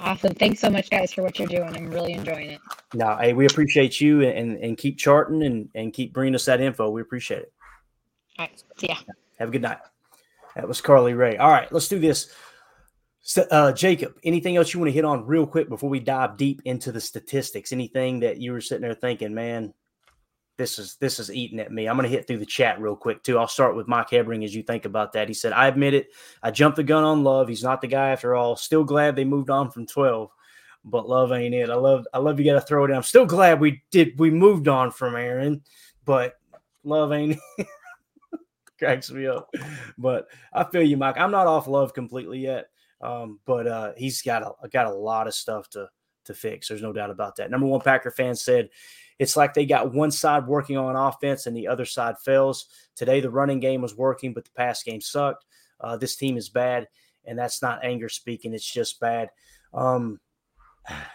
[0.01, 0.35] Awesome.
[0.35, 1.77] Thanks so much, guys, for what you're doing.
[1.77, 2.61] I'm really enjoying it.
[2.95, 6.61] No, hey, we appreciate you and and keep charting and and keep bringing us that
[6.61, 6.89] info.
[6.91, 7.53] We appreciate it.
[8.39, 8.63] All right.
[8.79, 8.97] See ya.
[9.39, 9.79] Have a good night.
[10.55, 11.37] That was Carly Ray.
[11.37, 12.33] All right, let's do this.
[13.29, 16.37] So, uh, Jacob, anything else you want to hit on real quick before we dive
[16.37, 17.73] deep into the statistics?
[17.73, 19.75] Anything that you were sitting there thinking, man,
[20.59, 21.89] this is this is eating at me.
[21.89, 23.37] I'm going to hit through the chat real quick too.
[23.37, 25.27] I'll start with Mike Hebring as you think about that.
[25.27, 26.11] He said, "I admit it.
[26.41, 27.49] I jumped the gun on Love.
[27.49, 28.55] He's not the guy after all.
[28.55, 30.31] Still glad they moved on from 12,
[30.85, 31.69] but Love ain't it.
[31.69, 32.47] I love I love you.
[32.47, 32.97] Got to throw it in.
[32.97, 34.17] I'm still glad we did.
[34.21, 35.63] We moved on from Aaron,
[36.05, 36.39] but
[36.85, 37.41] Love ain't."
[38.79, 39.53] cracks me up.
[39.99, 41.19] But I feel you, Mike.
[41.19, 42.69] I'm not off Love completely yet.
[43.07, 45.89] Um, but uh, he's got a got a lot of stuff to
[46.25, 46.67] to fix.
[46.67, 47.51] There's no doubt about that.
[47.53, 48.69] Number one Packer fan said
[49.21, 52.67] it's like they got one side working on offense and the other side fails.
[52.97, 55.45] Today the running game was working, but the pass game sucked.
[55.81, 56.89] Uh, this team is bad,
[57.25, 58.53] and that's not anger speaking.
[58.53, 59.31] It's just bad.
[59.73, 60.19] Um,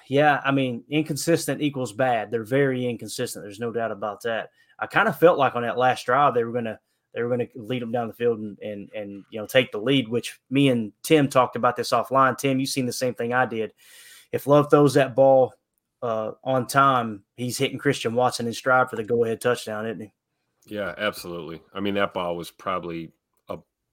[0.07, 2.31] yeah, I mean, inconsistent equals bad.
[2.31, 3.43] They're very inconsistent.
[3.43, 4.49] There's no doubt about that.
[4.79, 6.79] I kind of felt like on that last drive they were going to
[7.13, 9.71] they were going to lead them down the field and, and and you know take
[9.71, 10.07] the lead.
[10.07, 12.37] Which me and Tim talked about this offline.
[12.37, 13.73] Tim, you seen the same thing I did.
[14.31, 15.53] If Love throws that ball
[16.01, 20.01] uh, on time, he's hitting Christian Watson in stride for the go ahead touchdown, isn't
[20.01, 20.13] he?
[20.65, 21.61] Yeah, absolutely.
[21.73, 23.11] I mean, that ball was probably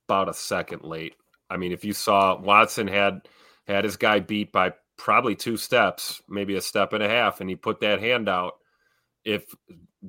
[0.09, 1.14] about a second late.
[1.50, 3.28] I mean, if you saw Watson had
[3.66, 7.48] had his guy beat by probably two steps, maybe a step and a half, and
[7.48, 8.54] he put that hand out.
[9.24, 9.44] If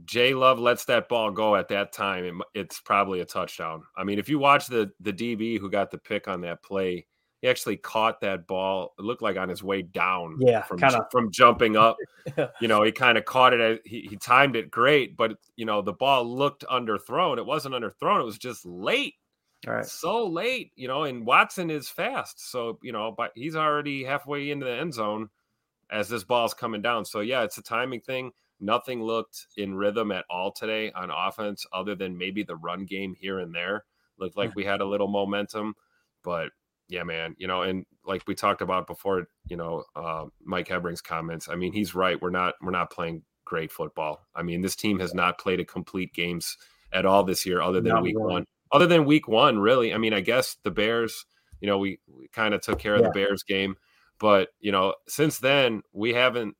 [0.05, 3.83] Jay Love lets that ball go at that time, it, it's probably a touchdown.
[3.97, 7.07] I mean, if you watch the the DB who got the pick on that play,
[7.41, 8.93] he actually caught that ball.
[8.99, 11.07] It looked like on his way down, yeah, from kinda.
[11.11, 11.97] from jumping up.
[12.61, 13.81] you know, he kind of caught it.
[13.85, 17.37] He, he timed it great, but you know, the ball looked underthrown.
[17.37, 18.19] It wasn't underthrown.
[18.19, 19.15] It was just late.
[19.67, 19.85] All right.
[19.85, 22.49] So late, you know, and Watson is fast.
[22.49, 25.29] So, you know, but he's already halfway into the end zone
[25.91, 27.03] as this ball's coming down.
[27.03, 28.31] So, yeah, it's a timing thing.
[28.59, 33.15] Nothing looked in rhythm at all today on offense, other than maybe the run game
[33.19, 33.85] here and there.
[34.17, 35.75] Looked like we had a little momentum,
[36.23, 36.51] but
[36.89, 41.01] yeah, man, you know, and like we talked about before, you know, uh, Mike Hebring's
[41.01, 41.47] comments.
[41.47, 42.21] I mean, he's right.
[42.21, 44.27] We're not we're not playing great football.
[44.35, 46.57] I mean, this team has not played a complete games
[46.91, 48.33] at all this year, other than not week really.
[48.33, 48.45] one.
[48.71, 49.93] Other than week one, really.
[49.93, 51.25] I mean, I guess the Bears.
[51.61, 53.07] You know, we, we kind of took care of yeah.
[53.07, 53.75] the Bears game,
[54.19, 56.55] but you know, since then we haven't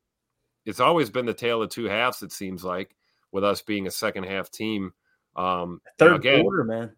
[0.70, 2.22] it's always been the tale of two halves.
[2.22, 2.96] It seems like
[3.32, 4.92] with us being a second half team.
[5.36, 6.96] Um, Third again, quarter, man.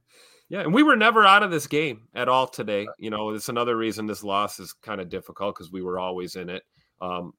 [0.50, 2.88] yeah, and we were never out of this game at all today.
[3.00, 6.36] You know, it's another reason this loss is kind of difficult because we were always
[6.36, 6.64] in it.
[7.00, 7.34] Um,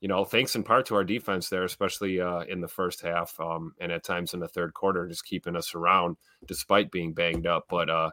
[0.00, 3.38] you know, thanks in part to our defense there, especially uh, in the first half
[3.40, 7.46] um, and at times in the third quarter, just keeping us around despite being banged
[7.46, 7.66] up.
[7.70, 8.10] But uh,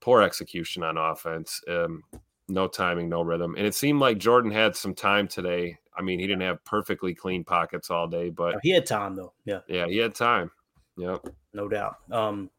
[0.00, 2.02] poor execution on offense, um,
[2.48, 3.54] no timing, no rhythm.
[3.56, 5.78] And it seemed like Jordan had some time today.
[5.96, 9.32] I mean, he didn't have perfectly clean pockets all day, but He had time though.
[9.44, 10.50] Yeah, yeah, he had time.
[10.96, 11.28] Yep.
[11.52, 11.96] no doubt.
[12.10, 12.50] Um,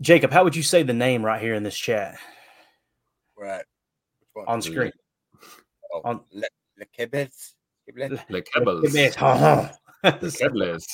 [0.00, 2.16] Jacob, how would you say the name right here in this chat
[3.36, 3.64] Right.
[4.46, 4.92] On screen?
[5.92, 6.46] Oh, on- Le,
[6.78, 7.30] Le Quebec.
[7.84, 8.30] Quebec?
[8.30, 8.82] Le Kebbles.
[8.92, 10.84] Le Kebles.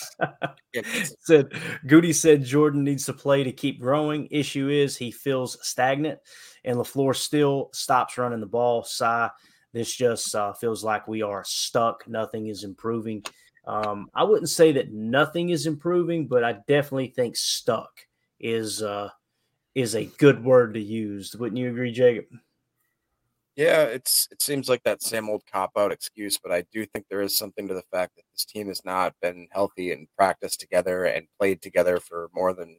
[0.72, 0.96] Quebec.
[1.20, 1.52] said
[1.86, 4.28] Goody said Jordan needs to play to keep growing.
[4.30, 6.18] Issue is he feels stagnant,
[6.64, 8.84] and Lafleur still stops running the ball.
[8.84, 9.30] Sigh.
[9.72, 12.06] This just uh, feels like we are stuck.
[12.06, 13.24] Nothing is improving.
[13.66, 17.90] Um, I wouldn't say that nothing is improving, but I definitely think stuck
[18.38, 19.10] is uh,
[19.74, 21.34] is a good word to use.
[21.34, 22.26] Wouldn't you agree, Jacob?
[23.56, 27.06] Yeah, it's it seems like that same old cop out excuse, but I do think
[27.08, 30.60] there is something to the fact that this team has not been healthy and practiced
[30.60, 32.78] together and played together for more than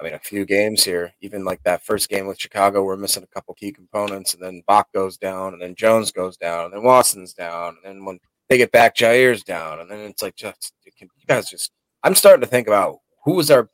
[0.00, 1.12] I mean a few games here.
[1.20, 4.62] Even like that first game with Chicago, we're missing a couple key components, and then
[4.66, 8.18] Bach goes down, and then Jones goes down, and then Watson's down, and then when
[8.48, 11.72] they get back, Jair's down, and then it's like just you can- you guys just.
[12.02, 13.68] I'm starting to think about who was our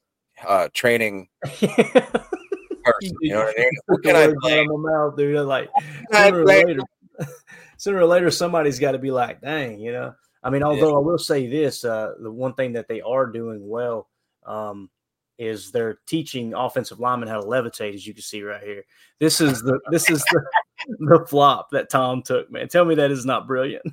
[0.46, 3.16] uh, training person.
[3.20, 3.70] You know what I mean?
[3.88, 4.70] Who can I Words out blame?
[4.70, 5.46] of my mouth, dude.
[5.46, 5.70] Like
[6.12, 6.80] sooner or later,
[7.76, 10.14] sooner or later, somebody's got to be like, dang, you know.
[10.42, 13.66] I mean, although I will say this, uh, the one thing that they are doing
[13.68, 14.08] well
[14.44, 14.90] um,
[15.38, 18.84] is they're teaching offensive linemen how to levitate, as you can see right here.
[19.20, 20.42] This is the this is the,
[21.18, 22.68] the flop that Tom took, man.
[22.68, 23.84] Tell me that is not brilliant.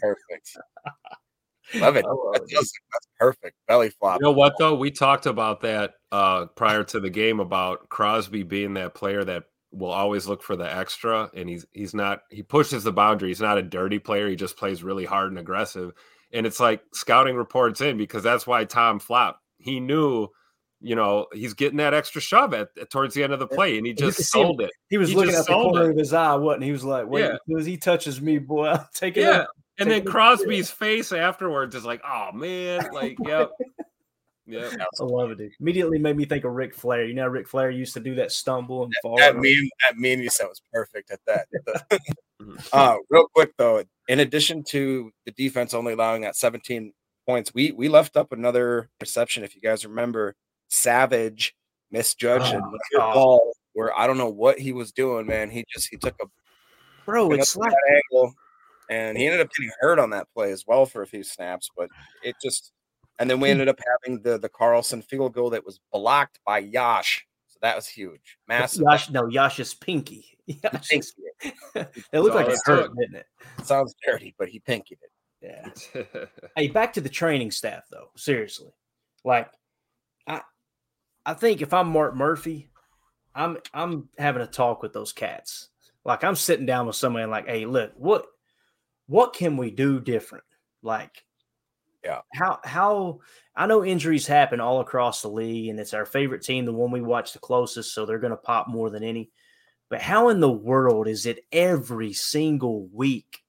[0.00, 0.56] Perfect.
[1.76, 2.04] Love it.
[2.04, 2.50] Love That it.
[2.50, 3.56] does- that's perfect.
[3.66, 4.20] Belly flop.
[4.20, 4.74] You know what though?
[4.74, 9.44] We talked about that uh, prior to the game about Crosby being that player that
[9.70, 12.22] will always look for the extra, and he's he's not.
[12.30, 13.28] He pushes the boundary.
[13.28, 14.28] He's not a dirty player.
[14.28, 15.92] He just plays really hard and aggressive.
[16.34, 19.40] And it's like scouting reports in because that's why Tom flopped.
[19.58, 20.28] He knew,
[20.82, 23.78] you know, he's getting that extra shove at, at towards the end of the play,
[23.78, 24.70] and he just could see him- sold it.
[24.90, 25.90] He was He looking at the corner it.
[25.92, 26.68] of his eye, wasn't he?
[26.68, 27.56] He was like, wait, Yeah.
[27.58, 29.30] as he touches me, boy, I'll take it Yeah.
[29.30, 29.46] out.
[29.78, 30.12] And Take then it out.
[30.12, 33.50] Crosby's face afterwards is like, oh man, like, yep.
[34.46, 34.72] Yep.
[35.00, 35.52] I love it, dude.
[35.60, 37.04] Immediately made me think of Ric Flair.
[37.04, 39.16] You know, Ric Flair used to do that stumble and fall.
[39.16, 41.46] That meme, that meme you said was perfect at that.
[42.72, 46.92] uh, real quick though, in addition to the defense only allowing that 17
[47.26, 49.44] points, we we left up another reception.
[49.44, 50.34] If you guys remember,
[50.72, 51.54] Savage
[51.90, 53.14] misjudged Oh, a God.
[53.14, 55.50] ball where I don't know what he was doing, man.
[55.50, 56.26] He just he took a
[57.04, 58.32] Bro, it's up like that angle,
[58.88, 61.68] and he ended up getting hurt on that play as well for a few snaps.
[61.76, 61.88] But
[62.22, 62.72] it just,
[63.18, 63.52] and then we hmm.
[63.52, 67.26] ended up having the the Carlson field goal that was blocked by Yash.
[67.48, 68.84] So that was huge, massive.
[68.88, 70.38] Yash, no, Yasha's pinky.
[70.46, 72.98] Yash is- pinkied it looked all like it it hurt, took.
[72.98, 73.26] didn't it?
[73.58, 73.66] it.
[73.66, 75.10] Sounds dirty, but he pinkied it.
[75.42, 75.68] Yeah.
[76.56, 78.10] Hey, back to the training staff though.
[78.16, 78.70] Seriously,
[79.24, 79.50] like,
[80.26, 80.42] I,
[81.24, 82.68] I think if I'm Mark Murphy,
[83.34, 85.68] I'm I'm having a talk with those cats.
[86.04, 88.26] Like I'm sitting down with somebody and like, hey, look, what
[89.06, 90.44] what can we do different?
[90.82, 91.24] Like,
[92.04, 92.20] Yeah.
[92.32, 93.20] how how
[93.54, 96.90] I know injuries happen all across the league, and it's our favorite team, the one
[96.90, 99.30] we watch the closest, so they're going to pop more than any.
[99.90, 103.40] But how in the world is it every single week?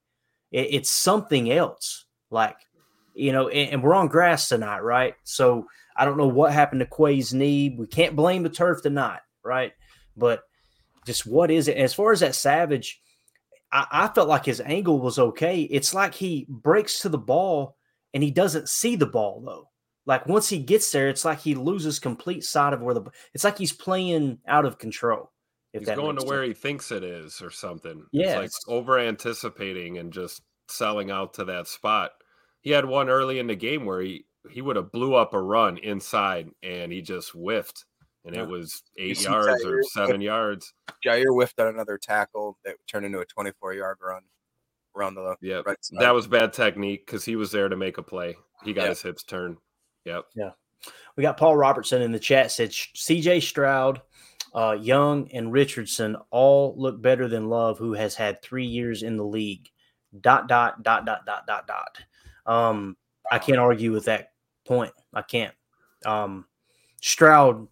[0.52, 2.06] It, it's something else.
[2.30, 2.58] Like,
[3.14, 5.16] you know, and, and we're on grass tonight, right?
[5.24, 7.76] So I don't know what happened to Quay's knee.
[7.78, 9.74] We can't blame the turf tonight, right?
[10.18, 10.44] But
[11.06, 11.78] just what is it?
[11.78, 13.02] As far as that Savage,
[13.72, 15.62] I, I felt like his angle was okay.
[15.62, 17.78] It's like he breaks to the ball
[18.14, 19.70] and he doesn't see the ball though.
[20.06, 23.04] Like once he gets there, it's like he loses complete sight of where the.
[23.34, 25.32] It's like he's playing out of control.
[25.72, 26.58] If He's going to where sense.
[26.58, 28.06] he thinks it is or something.
[28.12, 32.12] Yeah, It's like over anticipating and just selling out to that spot.
[32.62, 35.41] He had one early in the game where he he would have blew up a
[35.41, 37.86] run inside and he just whiffed
[38.26, 38.44] and Yeah.
[38.44, 40.74] it was eight yards Jair or seven yards.
[41.06, 44.22] Jair whiffed on another tackle that turned into a 24 yard run
[44.96, 46.00] around the Yeah, right side.
[46.00, 48.36] that was bad technique because he was there to make a play.
[48.64, 48.89] He got Yeah.
[48.89, 49.58] his hips turned.
[50.06, 50.26] Yep.
[50.36, 50.52] Yeah.
[51.16, 54.02] We got Paul Robertson in the chat said CJ Stroud,
[54.54, 59.16] uh, Young, and Richardson all look better than Love, who has had three years in
[59.18, 59.70] the league.
[60.22, 61.98] Dot dot dot dot dot dot dot.
[62.46, 62.96] Um,
[63.32, 64.33] I can't argue with that
[64.66, 64.93] point.
[65.14, 65.53] I can't.
[66.05, 66.45] Um,
[67.01, 67.68] Stroud,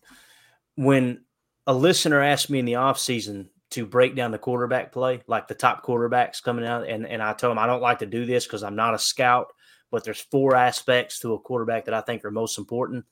[0.75, 1.23] when
[1.67, 5.55] a listener asked me in the offseason, to break down the quarterback play, like the
[5.55, 6.87] top quarterbacks coming out.
[6.87, 8.99] And, and I told him I don't like to do this because I'm not a
[8.99, 9.53] scout,
[9.89, 13.05] but there's four aspects to a quarterback that I think are most important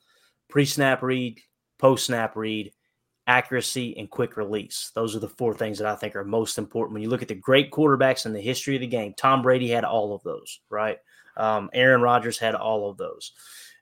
[0.50, 1.40] pre snap read,
[1.80, 2.74] post snap read,
[3.26, 4.92] accuracy, and quick release.
[4.94, 6.94] Those are the four things that I think are most important.
[6.94, 9.70] When you look at the great quarterbacks in the history of the game, Tom Brady
[9.70, 10.98] had all of those, right?
[11.38, 13.32] Um, Aaron Rodgers had all of those.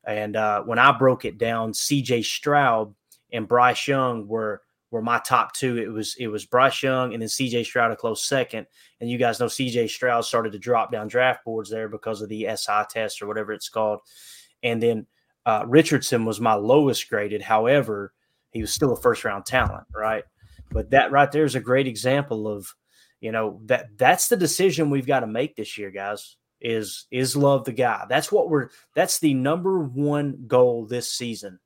[0.08, 2.96] And uh, when I broke it down, CJ Stroud
[3.32, 5.78] and Bryce Young were were my top two.
[5.78, 8.68] It was it was Bryce Young and then CJ Stroud a close second.
[9.02, 12.30] And you guys know CJ Stroud started to drop down draft boards there because of
[12.30, 14.00] the SI test or whatever it's called.
[14.64, 15.08] And then
[15.46, 17.42] uh, Richardson was my lowest graded.
[17.42, 18.14] However,
[18.52, 20.24] he was still a first round talent, right?
[20.72, 22.74] But that right there is a great example of,
[23.20, 26.38] you know, that that's the decision we've got to make this year, guys.
[26.60, 28.06] Is is love the guy?
[28.10, 28.70] That's what we're.
[28.96, 31.60] That's the number one goal this season,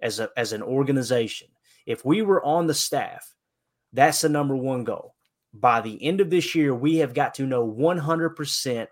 [0.00, 1.48] as a as an organization
[1.86, 3.34] if we were on the staff,
[3.92, 5.14] that's the number one goal.
[5.52, 8.86] By the end of this year, we have got to know 100%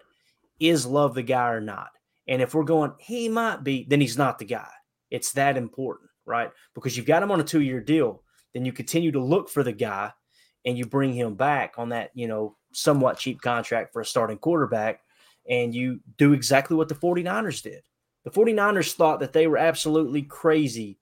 [0.60, 1.90] is Love the guy or not.
[2.28, 4.68] And if we're going, he might be, then he's not the guy.
[5.10, 6.50] It's that important, right?
[6.74, 8.22] Because you've got him on a two year deal.
[8.54, 10.12] Then you continue to look for the guy
[10.64, 14.38] and you bring him back on that, you know, somewhat cheap contract for a starting
[14.38, 15.00] quarterback.
[15.48, 17.82] And you do exactly what the 49ers did.
[18.24, 20.98] The 49ers thought that they were absolutely crazy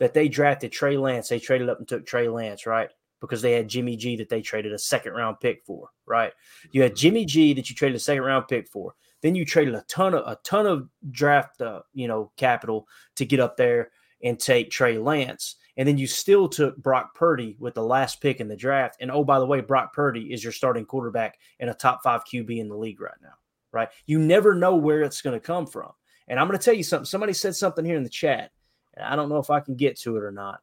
[0.00, 1.28] that they drafted Trey Lance.
[1.28, 2.90] They traded up and took Trey Lance, right?
[3.20, 6.32] Because they had Jimmy G that they traded a second round pick for, right?
[6.72, 8.94] You had Jimmy G that you traded a second round pick for.
[9.22, 13.26] Then you traded a ton of a ton of draft, uh, you know, capital to
[13.26, 13.90] get up there
[14.22, 15.56] and take Trey Lance.
[15.76, 18.96] And then you still took Brock Purdy with the last pick in the draft.
[19.00, 22.24] And oh, by the way, Brock Purdy is your starting quarterback and a top five
[22.24, 23.34] QB in the league right now,
[23.72, 23.88] right?
[24.06, 25.90] You never know where it's going to come from.
[26.28, 27.06] And I'm going to tell you something.
[27.06, 28.50] Somebody said something here in the chat
[28.98, 30.60] and I don't know if I can get to it or not.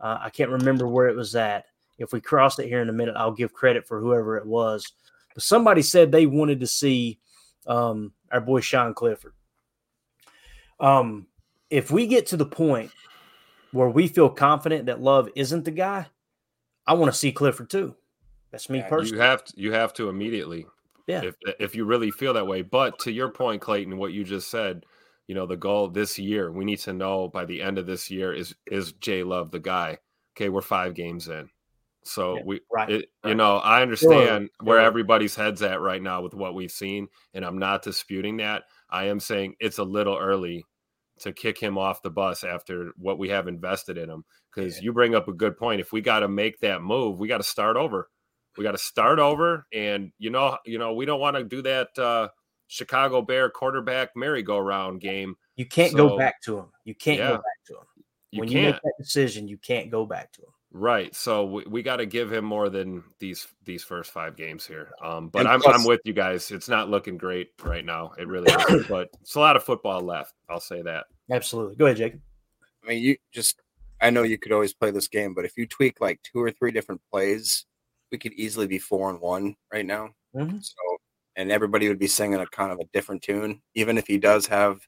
[0.00, 1.66] Uh, I can't remember where it was at.
[1.98, 4.90] If we cross it here in a minute, I'll give credit for whoever it was.
[5.34, 7.20] But somebody said they wanted to see
[7.66, 9.34] um, our boy Sean Clifford.
[10.80, 11.26] Um,
[11.70, 12.90] if we get to the point
[13.72, 16.06] where we feel confident that Love isn't the guy,
[16.86, 17.94] I want to see Clifford too.
[18.50, 19.18] That's me yeah, personally.
[19.18, 20.66] You have to, you have to immediately.
[21.06, 21.22] Yeah.
[21.22, 24.50] If if you really feel that way, but to your point, Clayton, what you just
[24.50, 24.84] said,
[25.26, 28.10] you know the goal this year we need to know by the end of this
[28.10, 29.98] year is is jay love the guy
[30.36, 31.48] okay we're five games in
[32.02, 33.30] so yeah, we right, it, right.
[33.30, 34.66] you know i understand sure.
[34.66, 38.64] where everybody's heads at right now with what we've seen and i'm not disputing that
[38.90, 40.64] i am saying it's a little early
[41.18, 44.24] to kick him off the bus after what we have invested in him
[44.54, 44.84] because yeah.
[44.84, 47.38] you bring up a good point if we got to make that move we got
[47.38, 48.10] to start over
[48.56, 51.62] we got to start over and you know you know we don't want to do
[51.62, 52.28] that uh
[52.66, 55.36] Chicago Bear quarterback merry-go-round game.
[55.56, 56.66] You can't so, go back to him.
[56.84, 57.86] You can't yeah, go back to him.
[58.30, 58.60] You when can't.
[58.60, 60.48] you make that decision, you can't go back to him.
[60.72, 61.14] Right.
[61.14, 64.90] So we, we got to give him more than these these first five games here.
[65.00, 66.50] Um, but I'm plus, I'm with you guys.
[66.50, 68.10] It's not looking great right now.
[68.18, 68.86] It really is.
[68.88, 70.34] but it's a lot of football left.
[70.50, 71.04] I'll say that.
[71.30, 71.76] Absolutely.
[71.76, 72.20] Go ahead, Jacob.
[72.82, 73.60] I mean, you just
[74.00, 76.50] I know you could always play this game, but if you tweak like two or
[76.50, 77.66] three different plays,
[78.12, 80.10] we could easily be four and one right now.
[80.34, 80.58] Mm-hmm.
[80.60, 80.96] So
[81.36, 84.46] and everybody would be singing a kind of a different tune, even if he does
[84.46, 84.80] have.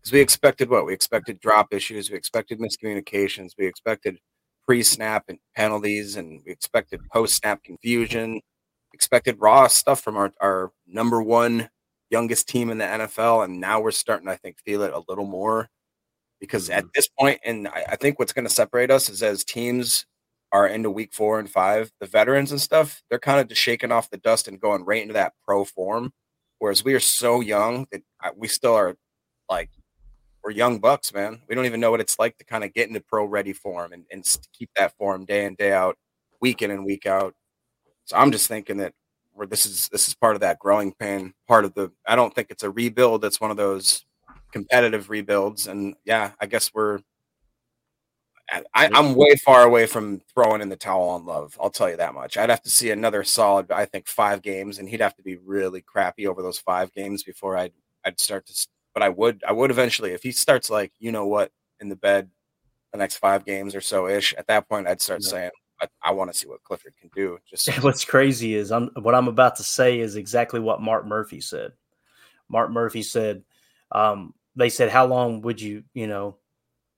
[0.00, 4.18] Because we expected what we expected drop issues, we expected miscommunications, we expected
[4.66, 8.40] pre-snap and penalties, and we expected post-snap confusion,
[8.92, 11.70] expected raw stuff from our, our number one
[12.10, 15.26] youngest team in the NFL, and now we're starting, I think, feel it a little
[15.26, 15.70] more
[16.38, 16.90] because at mm-hmm.
[16.94, 20.04] this point, and I, I think what's going to separate us is as teams
[20.54, 23.90] are into week four and five, the veterans and stuff, they're kind of just shaking
[23.90, 26.12] off the dust and going right into that pro form.
[26.60, 28.94] Whereas we are so young that uh, we still are
[29.50, 29.70] like,
[30.44, 31.40] we're young bucks, man.
[31.48, 33.92] We don't even know what it's like to kind of get into pro ready form
[33.92, 34.24] and, and
[34.56, 35.96] keep that form day in, day out,
[36.40, 37.34] week in and week out.
[38.04, 38.92] So I'm just thinking that
[39.32, 42.32] where this is this is part of that growing pain, part of the I don't
[42.32, 44.04] think it's a rebuild, it's one of those
[44.52, 45.66] competitive rebuilds.
[45.66, 47.00] And yeah, I guess we're
[48.50, 51.56] I, am way far away from throwing in the towel on Love.
[51.60, 52.36] I'll tell you that much.
[52.36, 55.36] I'd have to see another solid, I think, five games, and he'd have to be
[55.36, 57.72] really crappy over those five games before I'd
[58.04, 58.66] I'd start to.
[58.92, 61.96] But I would I would eventually if he starts like you know what in the
[61.96, 62.30] bed
[62.92, 64.34] the next five games or so ish.
[64.34, 65.30] At that point, I'd start yeah.
[65.30, 67.38] saying I, I want to see what Clifford can do.
[67.48, 71.40] Just what's crazy is I'm what I'm about to say is exactly what Mark Murphy
[71.40, 71.72] said.
[72.48, 73.42] Mark Murphy said,
[73.90, 76.36] um, they said, how long would you you know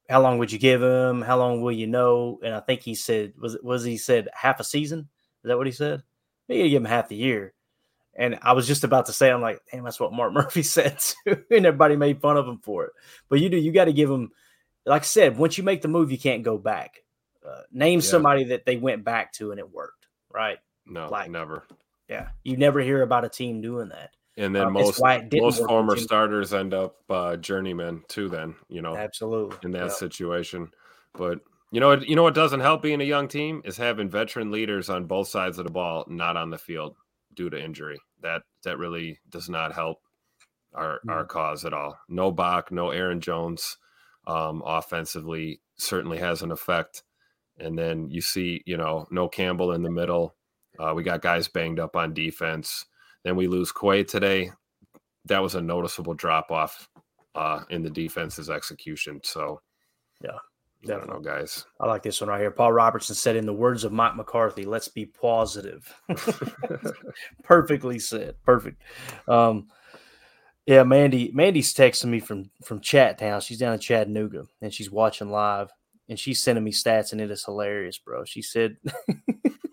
[0.09, 1.21] how long would you give him?
[1.23, 2.39] How long will you know?
[2.45, 5.01] And I think he said was was he said half a season?
[5.45, 6.03] Is that what he said?
[6.49, 7.53] You give him half the year.
[8.19, 10.99] And I was just about to say, I'm like, damn, that's what Mark Murphy said
[10.99, 11.45] too.
[11.51, 12.93] and everybody made fun of him for it.
[13.29, 14.31] But you do, you got to give him,
[14.87, 17.03] like I said, once you make the move, you can't go back.
[17.47, 18.07] Uh, name yeah.
[18.07, 20.59] somebody that they went back to and it worked, right?
[20.87, 21.65] No, Like- never.
[22.09, 24.11] Yeah, you never hear about a team doing that.
[24.39, 25.01] And then Um, most
[25.33, 28.29] most former starters end up uh, journeymen too.
[28.29, 29.57] Then you know Absolutely.
[29.63, 29.89] in that Yeah.
[29.89, 30.73] situation.
[31.15, 31.41] But
[31.73, 34.89] you know, you know what doesn't help being a young team is having veteran leaders
[34.91, 36.97] on both sides of the ball not on the field
[37.35, 37.99] due to injury.
[38.21, 40.03] That that really does not help
[40.75, 41.99] our our cause at all.
[42.09, 43.79] No Bach, no Aaron Jones,
[44.27, 47.03] um, offensively certainly has an effect.
[47.59, 50.35] And then you see, you know, no Campbell in the middle.
[50.79, 52.85] Uh, we got guys banged up on defense.
[53.27, 54.53] Then we lose Quay today.
[55.25, 56.89] That was a noticeable drop off
[57.35, 59.21] uh, in the defense's execution.
[59.25, 59.61] So,
[60.23, 61.67] Yeah, I don't know, guys.
[61.81, 62.53] I like this one right here.
[62.53, 65.93] Paul Robertson said, in the words of Mike McCarthy, let's be positive.
[67.43, 68.37] Perfectly said.
[68.45, 68.81] Perfect.
[69.27, 69.71] Um,
[70.65, 71.33] yeah, Mandy.
[71.35, 73.41] Mandy's texting me from from Chat Town.
[73.41, 75.71] She's down in Chattanooga and she's watching live
[76.09, 78.25] and she's sending me stats and it is hilarious, bro.
[78.25, 78.77] She said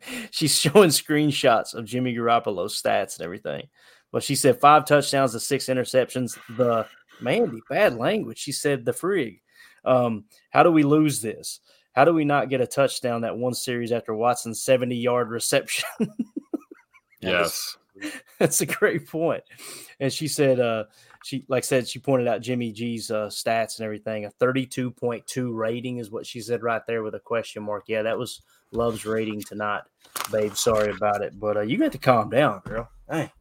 [0.30, 3.68] she's showing screenshots of Jimmy Garoppolo's stats and everything.
[4.10, 6.38] But she said five touchdowns to six interceptions.
[6.56, 6.86] The
[7.20, 8.38] Mandy, bad language.
[8.38, 9.40] She said the frig.
[9.84, 11.60] Um, how do we lose this?
[11.92, 15.88] How do we not get a touchdown that one series after Watson's 70 yard reception?
[17.20, 17.76] Yes.
[18.38, 19.42] That's a great point.
[20.00, 20.84] And she said, uh,
[21.24, 24.24] she like I said, she pointed out Jimmy G's uh, stats and everything.
[24.24, 27.84] A 32.2 rating is what she said right there with a question mark.
[27.88, 28.42] Yeah, that was
[28.72, 29.82] Love's rating tonight,
[30.30, 30.54] babe.
[30.54, 32.88] Sorry about it, but uh, you got to calm down, girl.
[33.10, 33.32] Hey,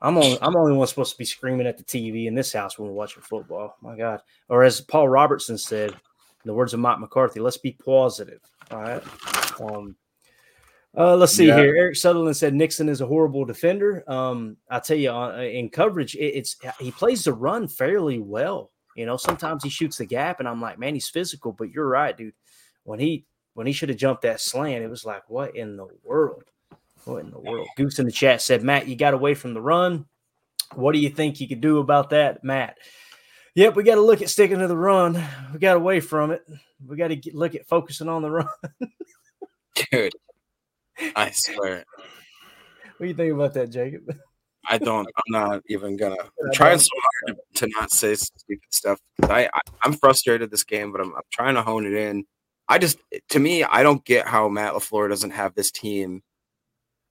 [0.00, 2.78] I'm only I'm only one supposed to be screaming at the TV in this house
[2.78, 3.76] when we're watching football.
[3.80, 4.20] My God.
[4.48, 5.98] Or as Paul Robertson said, in
[6.44, 8.40] the words of Mike McCarthy, let's be positive.
[8.70, 9.02] All right.
[9.60, 9.96] Um,
[10.96, 11.56] uh, let's see Yeah.
[11.56, 11.74] here.
[11.76, 14.04] Eric Sutherland said Nixon is a horrible defender.
[14.10, 18.72] Um, I tell you, uh, in coverage, it, it's he plays the run fairly well.
[18.96, 21.52] You know, sometimes he shoots the gap, and I'm like, man, he's physical.
[21.52, 22.34] But you're right, dude.
[22.84, 23.24] When he
[23.54, 26.44] when he should have jumped that slant, it was like, what in the world?
[27.04, 27.68] What in the world?
[27.76, 30.06] Goose in the chat said, Matt, you got away from the run.
[30.74, 32.78] What do you think you could do about that, Matt?
[33.54, 35.22] Yep, we got to look at sticking to the run.
[35.52, 36.42] We got away from it.
[36.86, 38.48] We got to look at focusing on the run.
[39.92, 40.12] Dude,
[41.14, 41.84] I swear.
[42.96, 44.16] What do you think about that, Jacob?
[44.68, 45.06] I don't.
[45.06, 46.14] I'm not even gonna.
[46.44, 46.88] I'm trying so
[47.26, 49.00] hard to, to not say stupid stuff.
[49.24, 52.24] I, I I'm frustrated this game, but I'm, I'm trying to hone it in.
[52.72, 52.98] I just,
[53.28, 56.22] to me, I don't get how Matt Lafleur doesn't have this team.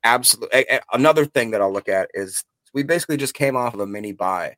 [0.03, 0.66] Absolutely.
[0.91, 2.43] Another thing that I'll look at is
[2.74, 4.55] we basically just came off of a mini bye,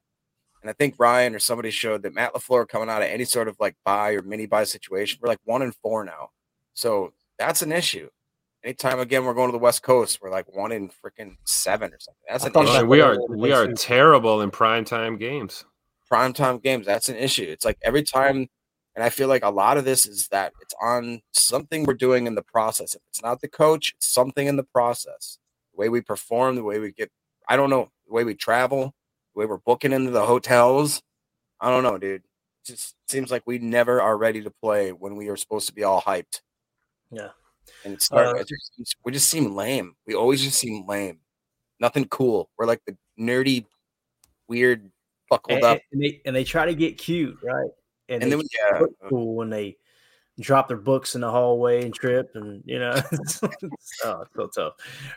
[0.61, 3.49] and I think Ryan or somebody showed that Matt Lafleur coming out of any sort
[3.49, 6.29] of like bye or mini bye situation, we're like one in four now.
[6.73, 8.07] So that's an issue.
[8.63, 11.99] Anytime again we're going to the West Coast, we're like one in freaking seven or
[11.99, 12.23] something.
[12.29, 12.77] That's I an issue.
[12.77, 15.65] about we are we are terrible in primetime games.
[16.09, 16.85] primetime games.
[16.85, 17.47] That's an issue.
[17.49, 18.47] It's like every time,
[18.95, 22.27] and I feel like a lot of this is that it's on something we're doing
[22.27, 22.95] in the process.
[22.95, 25.39] If it's not the coach, it's something in the process.
[25.73, 27.11] The way we perform, the way we get,
[27.49, 28.93] I don't know, the way we travel,
[29.33, 31.01] the way we're booking into the hotels.
[31.59, 32.21] I don't know, dude.
[32.21, 35.73] It just seems like we never are ready to play when we are supposed to
[35.73, 36.41] be all hyped.
[37.11, 37.29] Yeah.
[37.83, 39.95] And it's uh, it just, we just seem lame.
[40.05, 41.19] We always just seem lame.
[41.79, 42.49] Nothing cool.
[42.57, 43.65] We're like the nerdy,
[44.47, 44.91] weird,
[45.29, 45.79] buckled and, up.
[45.91, 47.71] and they and they try to get cute, right?
[48.09, 49.77] And they then, yeah, look cool when they
[50.39, 53.99] drop their books in the hallway and trip, and you know, it's, oh, it's
[54.35, 54.73] so tough.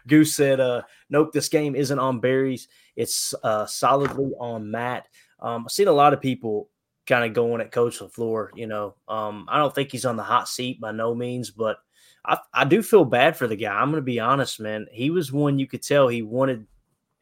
[0.07, 2.69] Goose said, "Uh, nope, this game isn't on Barry's.
[2.95, 5.09] It's uh solidly on Matt."
[5.41, 6.71] Um, I've seen a lot of people
[7.07, 8.49] kind of going at Coach Lafleur.
[8.55, 11.79] You know, um, I don't think he's on the hot seat by no means, but
[12.25, 13.75] I I do feel bad for the guy.
[13.75, 14.87] I'm to be honest, man.
[14.93, 16.67] He was one you could tell he wanted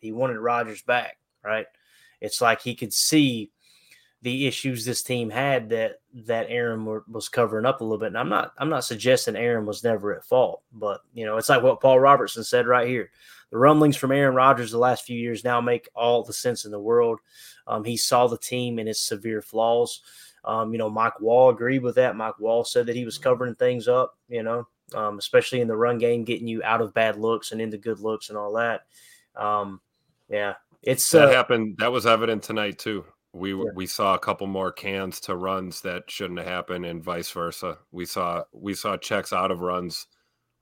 [0.00, 1.66] he wanted Rodgers back, right?
[2.20, 3.50] It's like he could see
[4.24, 8.06] the issues this team had that that Aaron were, was covering up a little bit.
[8.06, 11.50] And I'm not I'm not suggesting Aaron was never at fault, but you know it's
[11.50, 13.10] like what Paul Robertson said right here.
[13.50, 16.70] The rumblings from Aaron Rodgers the last few years now make all the sense in
[16.70, 17.20] the world.
[17.66, 20.00] Um, he saw the team and its severe flaws.
[20.42, 22.16] Um, you know, Mike Wall agreed with that.
[22.16, 24.16] Mike Wall said that he was covering things up.
[24.30, 27.60] You know, um, especially in the run game, getting you out of bad looks and
[27.60, 28.86] into good looks and all that.
[29.36, 29.82] Um,
[30.30, 31.76] yeah, it's That uh, happened.
[31.76, 33.04] That was evident tonight too.
[33.34, 37.30] We we saw a couple more cans to runs that shouldn't have happened, and vice
[37.30, 37.78] versa.
[37.90, 40.06] We saw we saw checks out of runs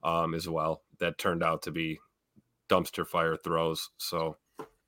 [0.03, 2.01] um, as well that turned out to be
[2.71, 3.91] dumpster fire throws.
[3.99, 4.39] So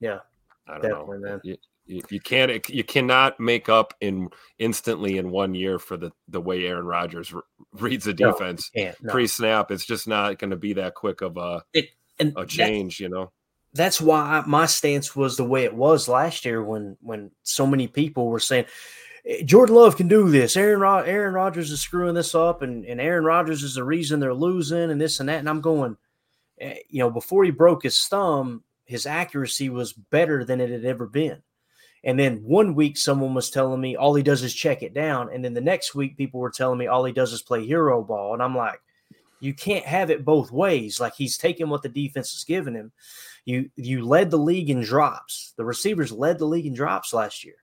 [0.01, 0.20] yeah,
[0.66, 1.18] I don't know.
[1.18, 1.41] man.
[1.45, 1.57] You,
[1.87, 6.41] you, you can't you cannot make up in instantly in one year for the the
[6.41, 7.43] way Aaron Rodgers re-
[7.74, 9.12] reads the defense can't, no.
[9.12, 9.70] pre snap.
[9.70, 13.01] It's just not going to be that quick of a It, a change.
[13.01, 13.32] you know.
[13.75, 17.87] That's why my stance was the way it was last year when when so many
[17.89, 18.66] people were saying
[19.45, 20.57] Jordan Love can do this.
[20.57, 24.20] Aaron Rod- Aaron Rodgers is screwing this up, and, and Aaron Rodgers is the reason
[24.20, 25.39] they're losing, and this and that.
[25.39, 25.97] And I'm going,
[26.61, 30.85] eh, you know, before he broke his thumb, his accuracy was better than it had
[30.85, 31.43] ever been.
[32.05, 35.31] And then one week, someone was telling me all he does is check it down.
[35.33, 38.03] And then the next week, people were telling me all he does is play hero
[38.03, 38.35] ball.
[38.35, 38.79] And I'm like,
[39.41, 41.01] you can't have it both ways.
[41.01, 42.93] Like he's taking what the defense is giving him.
[43.45, 45.53] You you led the league in drops.
[45.57, 47.57] The receivers led the league in drops last year.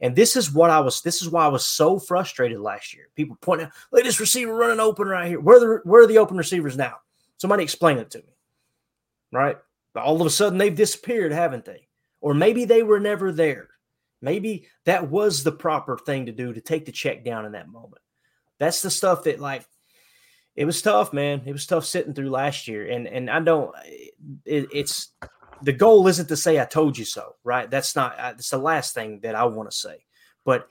[0.00, 1.00] And this is what I was.
[1.00, 3.08] This is why I was so frustrated last year.
[3.14, 5.40] People pointing out, look at this receiver running open right here.
[5.40, 6.96] Where are the where are the open receivers now?
[7.38, 8.36] Somebody explain it to me.
[9.32, 9.58] Right?
[9.94, 11.88] All of a sudden they've disappeared, haven't they?
[12.20, 13.68] Or maybe they were never there.
[14.20, 17.68] Maybe that was the proper thing to do to take the check down in that
[17.68, 18.02] moment.
[18.58, 19.66] That's the stuff that like
[20.56, 21.42] it was tough, man.
[21.44, 23.74] It was tough sitting through last year, and and I don't.
[24.44, 25.12] It, it's
[25.62, 27.70] the goal isn't to say I told you so, right?
[27.70, 28.16] That's not.
[28.38, 30.04] It's the last thing that I want to say.
[30.44, 30.66] But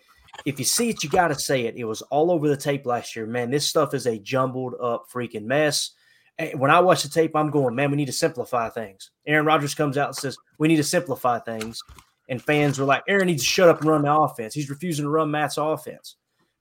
[0.45, 1.75] if you see it, you got to say it.
[1.75, 3.51] It was all over the tape last year, man.
[3.51, 5.91] This stuff is a jumbled up freaking mess.
[6.37, 9.11] And when I watch the tape, I'm going, man, we need to simplify things.
[9.25, 11.81] Aaron Rodgers comes out and says we need to simplify things,
[12.27, 14.53] and fans were like, Aaron needs to shut up and run the offense.
[14.53, 16.15] He's refusing to run Matt's offense.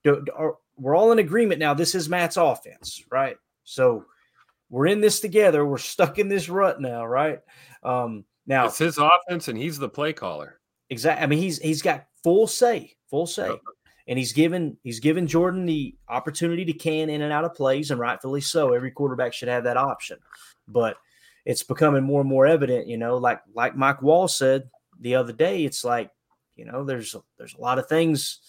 [0.05, 1.75] Do, do, we're all in agreement now.
[1.75, 3.37] This is Matt's offense, right?
[3.65, 4.05] So
[4.71, 5.65] we're in this together.
[5.65, 7.41] We're stuck in this rut now, right?
[7.83, 10.61] Um, now it's his offense, and he's the play caller.
[10.91, 11.23] Exactly.
[11.23, 13.61] I mean, he's he's got full say, full say, yep.
[14.07, 17.91] and he's given he's given Jordan the opportunity to can in and out of plays,
[17.91, 18.73] and rightfully so.
[18.73, 20.19] Every quarterback should have that option,
[20.69, 20.97] but
[21.45, 22.87] it's becoming more and more evident.
[22.87, 24.69] You know, like like Mike Wall said
[25.01, 26.11] the other day, it's like
[26.57, 28.41] you know, there's there's a lot of things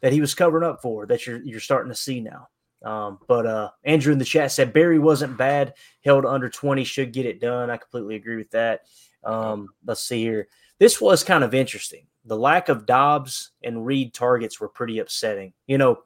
[0.00, 2.48] that he was covering up for that you're you're starting to see now.
[2.84, 5.74] Um, but uh, Andrew in the chat said Barry wasn't bad,
[6.04, 7.70] held under 20, should get it done.
[7.70, 8.82] I completely agree with that.
[9.24, 10.48] Um, let's see here.
[10.78, 12.06] This was kind of interesting.
[12.26, 15.54] The lack of Doubs and Reed targets were pretty upsetting.
[15.66, 16.02] You know,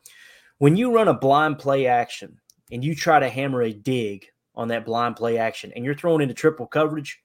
[0.59, 2.39] when you run a blind play action
[2.71, 6.21] and you try to hammer a dig on that blind play action and you're thrown
[6.21, 7.21] into triple coverage,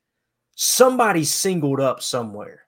[0.55, 2.63] somebody's singled up somewhere,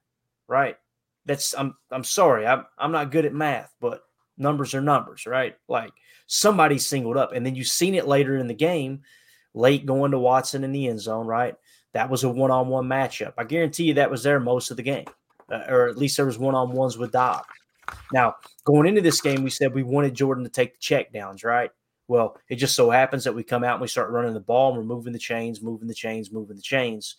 [0.48, 0.78] right?
[1.26, 4.04] That's I'm I'm sorry, I'm I'm not good at math, but
[4.38, 5.56] numbers are numbers, right?
[5.68, 5.92] Like
[6.28, 9.02] somebody singled up, and then you've seen it later in the game,
[9.54, 11.56] late going to Watson in the end zone, right?
[11.94, 13.34] That was a one-on-one matchup.
[13.38, 15.06] I guarantee you that was there most of the game,
[15.52, 17.48] uh, or at least there was one-on-ones with Doubs.
[18.12, 21.44] Now, going into this game, we said we wanted Jordan to take the check downs,
[21.44, 21.72] right?
[22.08, 24.70] Well, it just so happens that we come out and we start running the ball
[24.70, 27.16] and we're moving the chains, moving the chains, moving the chains,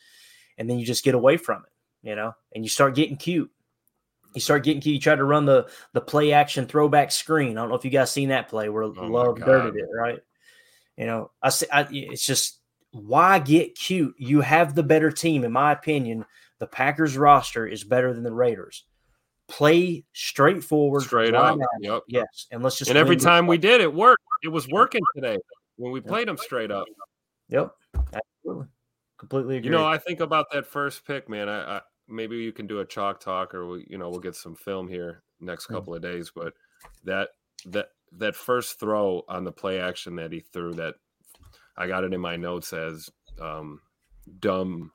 [0.59, 3.51] and then you just get away from it, you know, and you start getting cute
[4.37, 7.57] you start getting you try to run the the play action throwback screen.
[7.57, 10.21] I don't know if you guys seen that play where oh Love dirted it, right?
[10.97, 11.67] You know, I see.
[11.73, 12.61] I, it's just
[12.91, 14.15] why get cute?
[14.19, 16.27] You have the better team, in my opinion.
[16.59, 18.85] The Packers roster is better than the Raiders.
[19.49, 21.59] Play straightforward, straight up.
[21.81, 22.03] Yep.
[22.09, 22.91] Yes, and let's just.
[22.91, 24.23] And every time we did, it worked.
[24.43, 25.39] It was working today
[25.77, 26.87] when we played them straight up.
[27.49, 28.67] Yep, absolutely,
[29.19, 29.71] completely agree.
[29.71, 31.49] You know, I think about that first pick, man.
[31.49, 34.37] I, I maybe you can do a chalk talk or we, you know we'll get
[34.37, 36.55] some film here next couple of days but
[37.05, 37.29] that
[37.67, 40.95] that that first throw on the play action that he threw that
[41.77, 43.81] i got it in my notes as um
[44.41, 44.91] dumb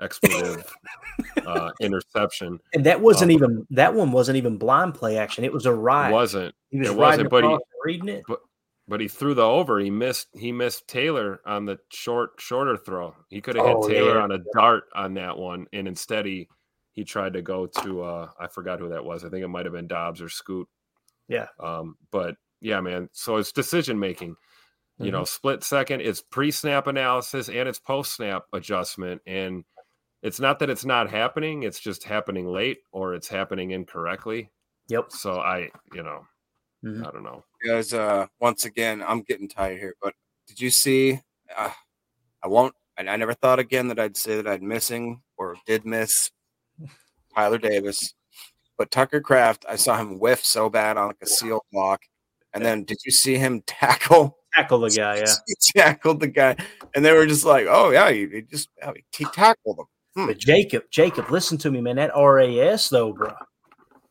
[0.00, 0.64] expletive
[1.46, 2.58] uh interception.
[2.72, 5.44] And that wasn't um, even that one wasn't even blind play action.
[5.44, 6.10] It was a ride.
[6.10, 6.54] It wasn't.
[6.70, 8.24] He was it wasn't but he reading it.
[8.28, 8.40] but,
[8.88, 9.78] but he threw the over.
[9.78, 10.28] He missed.
[10.32, 13.14] He missed Taylor on the short, shorter throw.
[13.28, 14.22] He could have hit oh, Taylor yeah.
[14.22, 16.48] on a dart on that one, and instead he
[16.92, 19.24] he tried to go to uh, I forgot who that was.
[19.24, 20.66] I think it might have been Doubs or Scoot.
[21.28, 21.46] Yeah.
[21.60, 23.10] Um, but yeah, man.
[23.12, 24.30] So it's decision making.
[24.30, 25.04] Mm-hmm.
[25.04, 25.26] You know, mm-hmm.
[25.26, 26.00] split second.
[26.00, 29.64] It's pre-snap analysis and it's post-snap adjustment, and
[30.22, 31.62] it's not that it's not happening.
[31.62, 34.50] It's just happening late or it's happening incorrectly.
[34.88, 35.12] Yep.
[35.12, 36.24] So I, you know,
[36.84, 37.04] Mm-hmm.
[37.04, 37.44] I don't know.
[37.66, 40.14] Guys, uh, once again, I'm getting tired here, but
[40.46, 41.20] did you see?
[41.56, 41.70] Uh,
[42.42, 45.84] I won't, and I never thought again that I'd say that I'd missing or did
[45.84, 46.30] miss
[47.34, 48.14] Tyler Davis,
[48.76, 49.64] but Tucker Kraft.
[49.68, 52.02] I saw him whiff so bad on like a seal block.
[52.54, 54.38] And then did you see him tackle?
[54.54, 55.34] Tackle the guy, yeah.
[55.46, 56.56] he tackled the guy.
[56.94, 58.68] And they were just like, oh, yeah, he, he just
[59.16, 59.86] he tackled him.
[60.14, 60.26] Hmm.
[60.26, 61.96] But Jacob, Jacob, listen to me, man.
[61.96, 63.32] That RAS, though, bro.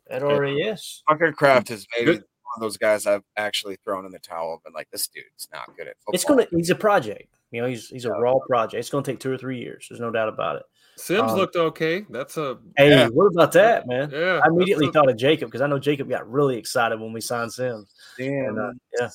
[0.09, 1.03] That RAS.
[1.09, 2.19] Tucker Kraft is maybe
[2.57, 5.87] of those guys I've actually thrown in the towel, but like this dude's not good
[5.87, 6.15] at football.
[6.15, 7.29] It's gonna he's a project.
[7.51, 8.79] You know, he's he's a raw project.
[8.79, 9.87] It's gonna take two or three years.
[9.89, 10.63] There's no doubt about it.
[10.97, 12.05] Sims um, looked okay.
[12.09, 12.89] That's a hey.
[12.89, 13.07] Yeah.
[13.07, 14.09] What about that, man?
[14.11, 17.13] Yeah, I immediately a, thought of Jacob because I know Jacob got really excited when
[17.13, 17.93] we signed Sims.
[18.17, 18.45] Damn.
[18.45, 19.09] And, uh, yeah.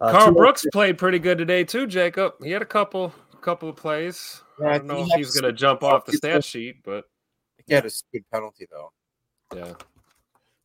[0.00, 1.86] Uh, Karl Brooks played pretty good today too.
[1.86, 4.42] Jacob, he had a couple couple of plays.
[4.60, 7.04] Yeah, I don't know if he's going to jump off the stat sheet, but
[7.66, 8.92] he had a good penalty though.
[9.54, 9.74] Yeah.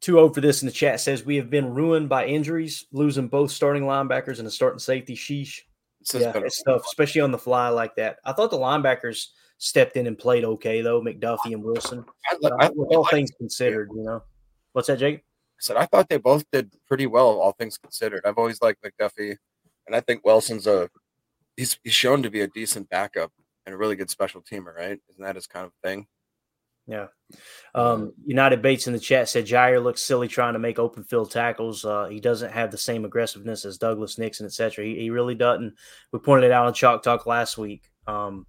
[0.05, 3.27] Two oh for this in the chat says we have been ruined by injuries, losing
[3.27, 5.15] both starting linebackers and a starting safety.
[5.15, 5.61] Sheesh.
[6.13, 8.17] yeah, it's tough, especially on the fly like that.
[8.23, 12.05] I thought the linebackers stepped in and played okay though, McDuffie and Wilson.
[12.29, 14.21] I, I, uh, with all things considered, you know.
[14.73, 15.21] What's that, Jake?
[15.21, 15.21] I
[15.57, 18.21] said I thought they both did pretty well, all things considered.
[18.27, 19.37] I've always liked McDuffie,
[19.87, 20.87] and I think Wilson's a
[21.57, 23.31] he's he's shown to be a decent backup
[23.65, 24.99] and a really good special teamer, right?
[25.09, 26.05] Isn't that his kind of thing?
[26.85, 27.07] Yeah.
[27.73, 31.31] Um, United Bates in the chat said Jair looks silly trying to make open field
[31.31, 31.83] tackles.
[31.83, 34.85] Uh, he doesn't have the same aggressiveness as Douglas Nixon, etc.
[34.85, 35.73] He, he really doesn't.
[36.11, 37.91] We pointed it out on Chalk Talk last week.
[38.07, 38.45] Um,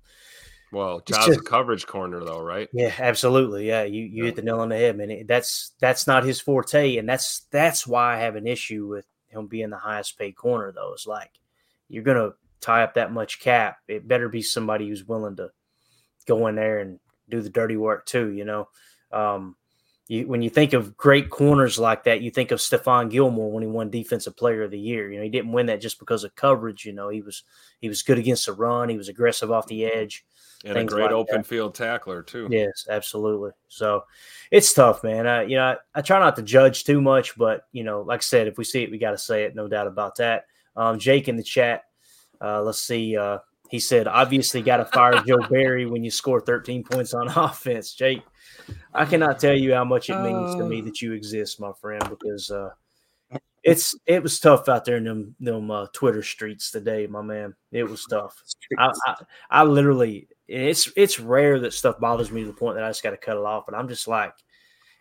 [0.72, 2.68] well, John's just, a coverage corner though, right?
[2.72, 3.66] Yeah, absolutely.
[3.66, 4.24] Yeah, you you yeah.
[4.26, 5.10] hit the nail on the head, man.
[5.10, 9.06] It, that's that's not his forte, and that's that's why I have an issue with
[9.28, 10.72] him being the highest paid corner.
[10.72, 11.30] Though, it's like
[11.88, 13.78] you're gonna tie up that much cap.
[13.88, 15.50] It better be somebody who's willing to
[16.26, 16.98] go in there and
[17.28, 18.30] do the dirty work too.
[18.30, 18.68] You know,
[19.12, 19.56] um,
[20.08, 23.62] you, when you think of great corners like that, you think of Stephon Gilmore when
[23.62, 25.10] he won Defensive Player of the Year.
[25.10, 26.84] You know, he didn't win that just because of coverage.
[26.84, 27.42] You know, he was
[27.80, 28.88] he was good against the run.
[28.88, 30.24] He was aggressive off the edge.
[30.64, 31.46] And a great like open that.
[31.46, 32.48] field tackler too.
[32.50, 33.50] Yes, absolutely.
[33.68, 34.04] So
[34.50, 35.26] it's tough, man.
[35.26, 38.20] I, you know, I, I, try not to judge too much, but you know, like
[38.20, 39.54] I said, if we see it, we got to say it.
[39.54, 40.46] No doubt about that.
[40.74, 41.82] Um, Jake in the chat.
[42.40, 43.16] Uh, let's see.
[43.16, 43.38] Uh,
[43.70, 47.94] he said, obviously, got to fire Joe Barry when you score 13 points on offense.
[47.94, 48.22] Jake,
[48.94, 50.84] I cannot tell you how much it means uh, to me uh.
[50.84, 52.70] that you exist, my friend, because uh,
[53.62, 57.54] it's it was tough out there in them them uh, Twitter streets today, my man.
[57.72, 58.40] It was tough.
[58.78, 59.14] I, I,
[59.50, 63.02] I literally it's it's rare that stuff bothers me to the point that I just
[63.02, 63.64] got to cut it off.
[63.66, 64.34] But I'm just like,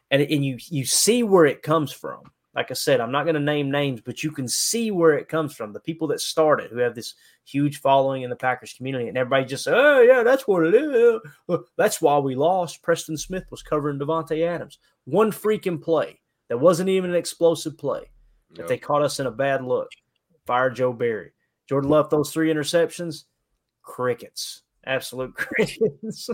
[0.09, 2.23] and and you you see where it comes from
[2.55, 5.27] like I said, I'm not going to name names, but you can see where it
[5.27, 5.73] comes from.
[5.73, 9.45] The people that started, who have this huge following in the Packers community, and everybody
[9.45, 11.59] just, oh yeah, that's what it is.
[11.77, 12.81] That's why we lost.
[12.81, 14.79] Preston Smith was covering Davante Adams.
[15.03, 18.09] One freaking play that wasn't even an explosive play.
[18.55, 19.89] That they caught us in a bad look.
[20.45, 21.31] Fire Joe Barry.
[21.67, 23.25] Jordan Love those three interceptions.
[23.81, 24.61] Crickets.
[24.85, 26.29] Absolute crickets.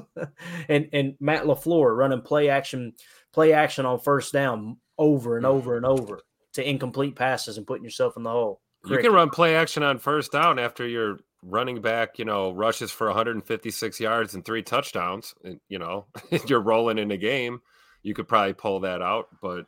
[0.69, 2.93] and and Matt LaFleur running play action,
[3.33, 6.21] play action on first down over and over and over
[6.53, 8.61] to incomplete passes and putting yourself in the hole.
[8.85, 12.91] You can run play action on first down after your running back, you know, rushes
[12.91, 15.35] for 156 yards and three touchdowns.
[15.43, 16.05] And, you know,
[16.47, 17.61] you're rolling in the game.
[18.01, 19.65] You could probably pull that out, but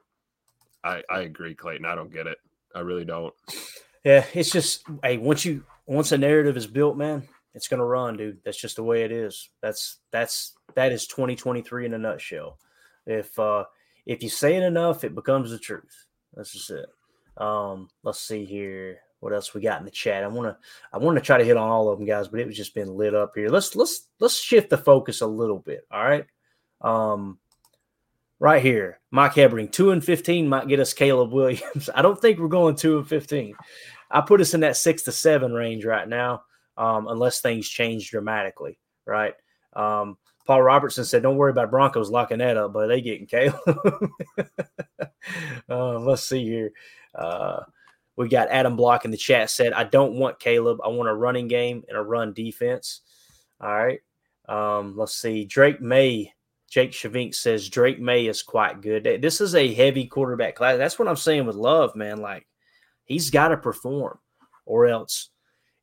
[0.83, 1.85] I, I agree, Clayton.
[1.85, 2.37] I don't get it.
[2.73, 3.33] I really don't.
[4.03, 8.17] Yeah, it's just hey, once you once a narrative is built, man, it's gonna run,
[8.17, 8.39] dude.
[8.43, 9.49] That's just the way it is.
[9.61, 12.57] That's that's that is 2023 in a nutshell.
[13.05, 13.65] If uh
[14.05, 16.07] if you say it enough, it becomes the truth.
[16.33, 16.85] That's just it.
[17.37, 18.99] Um, let's see here.
[19.19, 20.23] What else we got in the chat?
[20.23, 20.57] I want to
[20.91, 22.75] I want to try to hit on all of them, guys, but it was just
[22.75, 23.47] been lit up here.
[23.47, 25.87] Let's let's let's shift the focus a little bit.
[25.89, 26.25] All right.
[26.81, 27.39] Um,
[28.39, 31.89] right here, Mike Hebring, two and fifteen might get us Caleb Williams.
[31.95, 33.55] I don't think we're going two and fifteen.
[34.11, 36.43] I put us in that six to seven range right now,
[36.75, 38.77] um, unless things change dramatically.
[39.05, 39.35] Right.
[39.71, 43.59] Um, Paul Robertson said, "Don't worry about Broncos locking that up, but they getting Caleb."
[45.69, 46.71] uh, let's see here.
[47.15, 47.61] Uh,
[48.15, 50.79] we got Adam Block in the chat said, "I don't want Caleb.
[50.83, 53.01] I want a running game and a run defense."
[53.61, 53.99] All right.
[54.49, 55.45] Um, let's see.
[55.45, 56.33] Drake Maye,
[56.69, 59.03] Jake Shavink says Drake Maye is quite good.
[59.21, 60.77] This is a heavy quarterback class.
[60.77, 62.17] That's what I'm saying with Love, man.
[62.17, 62.45] Like
[63.05, 64.19] he's got to perform,
[64.65, 65.29] or else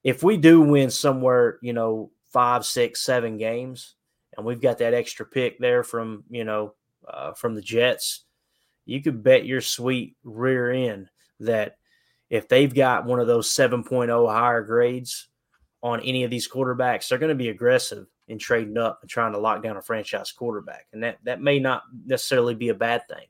[0.05, 3.95] if we do win somewhere, you know, five, six, seven games
[4.41, 6.74] and we've got that extra pick there from you know
[7.07, 8.24] uh, from the Jets,
[8.86, 11.09] you could bet your sweet rear end
[11.41, 11.76] that
[12.28, 15.28] if they've got one of those 7.0 higher grades
[15.82, 19.32] on any of these quarterbacks, they're going to be aggressive in trading up and trying
[19.32, 23.07] to lock down a franchise quarterback, and that that may not necessarily be a bad
[23.09, 23.26] thing.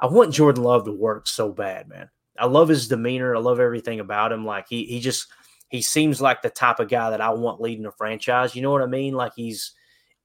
[0.00, 2.08] I want Jordan Love to work so bad, man.
[2.38, 3.34] I love his demeanor.
[3.34, 4.46] I love everything about him.
[4.46, 5.26] Like he he just
[5.68, 8.54] he seems like the type of guy that I want leading a franchise.
[8.54, 9.14] You know what I mean?
[9.14, 9.72] Like he's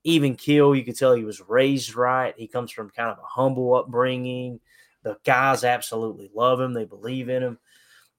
[0.04, 0.76] even kill.
[0.76, 2.34] You could tell he was raised right.
[2.38, 4.60] He comes from kind of a humble upbringing.
[5.04, 6.74] The guys absolutely love him.
[6.74, 7.60] They believe in him.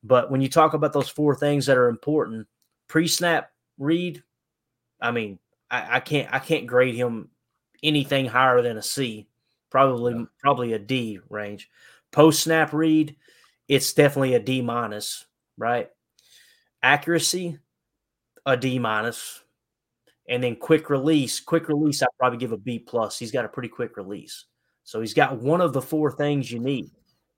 [0.02, 2.46] But when you talk about those four things that are important,
[2.88, 4.22] pre-snap read,
[5.00, 5.38] I mean,
[5.70, 7.30] I, I can't I can't grade him
[7.82, 9.28] anything higher than a C.
[9.70, 10.24] Probably yeah.
[10.40, 11.70] probably a D range.
[12.12, 13.16] Post snap read,
[13.66, 15.26] it's definitely a D minus,
[15.56, 15.90] right?
[16.82, 17.58] Accuracy,
[18.46, 19.43] a D minus
[20.28, 21.40] and then quick release.
[21.40, 23.18] Quick release, I'd probably give a B plus.
[23.18, 24.46] He's got a pretty quick release.
[24.84, 26.90] So he's got one of the four things you need.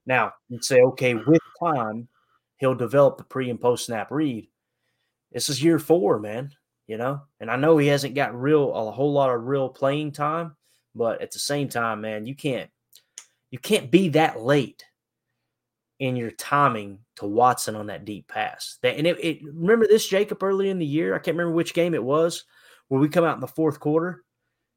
[0.05, 2.09] Now you'd say, okay, with time,
[2.59, 4.49] he'll develop the pre and post snap read.
[5.32, 6.51] This is year four, man.
[6.87, 10.12] You know, and I know he hasn't got real a whole lot of real playing
[10.12, 10.55] time,
[10.95, 12.70] but at the same time, man, you can't
[13.51, 14.84] you can't be that late
[15.99, 18.78] in your timing to Watson on that deep pass.
[18.82, 21.14] That and it, it remember this Jacob early in the year.
[21.14, 22.45] I can't remember which game it was
[22.89, 24.24] where we come out in the fourth quarter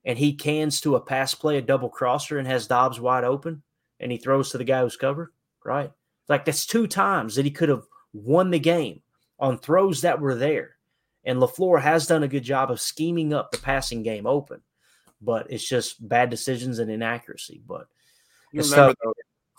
[0.05, 3.63] and he cans to a pass play, a double crosser, and has Doubs wide open,
[3.99, 5.31] and he throws to the guy who's covered.
[5.65, 5.91] Right,
[6.29, 7.83] like that's two times that he could have
[8.13, 9.01] won the game
[9.39, 10.77] on throws that were there.
[11.25, 14.61] And LaFleur has done a good job of scheming up the passing game open,
[15.21, 17.61] but it's just bad decisions and inaccuracy.
[17.67, 17.87] But
[18.53, 19.13] you remember though,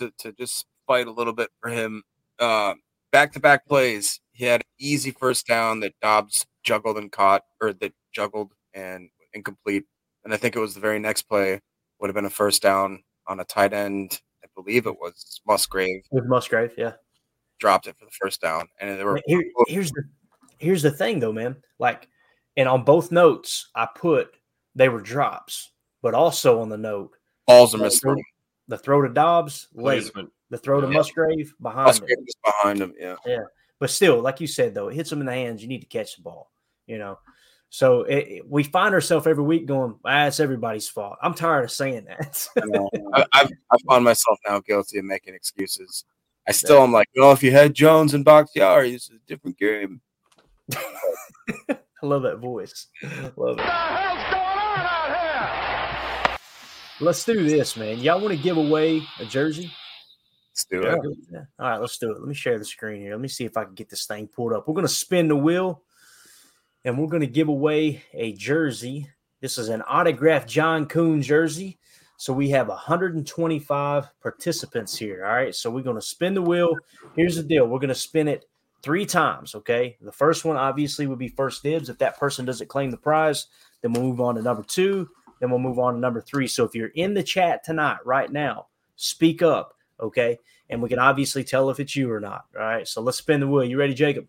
[0.07, 2.03] to, to just fight a little bit for him.
[2.39, 7.45] Back to back plays, he had an easy first down that Doubs juggled and caught,
[7.61, 9.85] or that juggled and incomplete.
[10.25, 11.61] And I think it was the very next play
[12.01, 14.21] would have been a first down on a tight end.
[14.45, 16.03] I believe it was Musgrave.
[16.11, 16.93] With Musgrave, yeah.
[17.59, 18.67] Dropped it for the first down.
[18.81, 20.03] And there were Here, here's the
[20.59, 21.57] here's the thing though, man.
[21.79, 22.09] Like,
[22.57, 24.35] and on both notes, I put
[24.75, 27.13] they were drops, but also on the note,
[27.47, 28.01] balls are the missing.
[28.01, 28.17] throw,
[28.69, 30.31] the throw to Doubs late, Placement.
[30.51, 30.93] the throw to Yeah.
[30.95, 32.25] Musgrave behind Musgrave him.
[32.25, 32.95] was behind him.
[32.99, 33.17] Yeah.
[33.27, 33.39] Yeah,
[33.81, 35.63] but still, like you said though, it hits them in the hands.
[35.63, 36.51] You need to catch the ball.
[36.87, 37.19] You know,
[37.69, 41.65] so it, it- we find ourselves every week going, "Ah, it's everybody's fault." I'm tired
[41.65, 42.47] of saying that.
[42.57, 42.89] I know.
[43.15, 46.05] I, I've, I found myself now guilty of making excuses.
[46.49, 49.57] I still am like, you know, if you had Jones and Bakhtiari, it's a different
[49.59, 50.01] game.
[50.75, 52.89] I love that voice.
[53.37, 53.65] Love it.
[57.03, 57.99] Let's do this, man.
[57.99, 59.73] Y'all want to give away a jersey?
[60.71, 61.19] Let's do it.
[61.33, 61.41] Yeah.
[61.59, 62.19] All right, let's do it.
[62.19, 63.13] Let me share the screen here.
[63.13, 64.67] Let me see if I can get this thing pulled up.
[64.67, 65.83] We're going to spin the wheel
[66.85, 69.09] and we're going to give away a jersey.
[69.41, 71.79] This is an autographed John Kuhn jersey.
[72.17, 75.25] So we have 125 participants here.
[75.25, 75.55] All right.
[75.55, 76.77] So we're going to spin the wheel.
[77.17, 78.45] Here's the deal we're going to spin it
[78.83, 79.55] three times.
[79.55, 79.97] Okay.
[80.01, 81.89] The first one obviously would be first dibs.
[81.89, 83.47] If that person doesn't claim the prize,
[83.81, 85.09] then we'll move on to number two.
[85.41, 86.47] Then we'll move on to number three.
[86.47, 89.75] So if you're in the chat tonight, right now, speak up.
[90.01, 90.39] Okay.
[90.69, 92.45] And we can obviously tell if it's you or not.
[92.57, 92.87] All right.
[92.87, 93.65] So let's spin the wheel.
[93.65, 94.27] You ready, Jacob?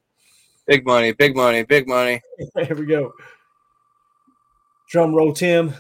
[0.68, 2.22] Big money, big money, big money.
[2.56, 3.14] Here we go.
[4.90, 5.74] Drum roll, Tim.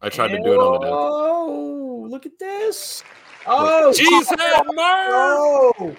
[0.00, 0.92] I tried to do it on the desk.
[0.92, 3.02] Oh, look at this.
[3.46, 5.74] Oh, Cheesehead Murph!
[5.78, 5.96] Oh,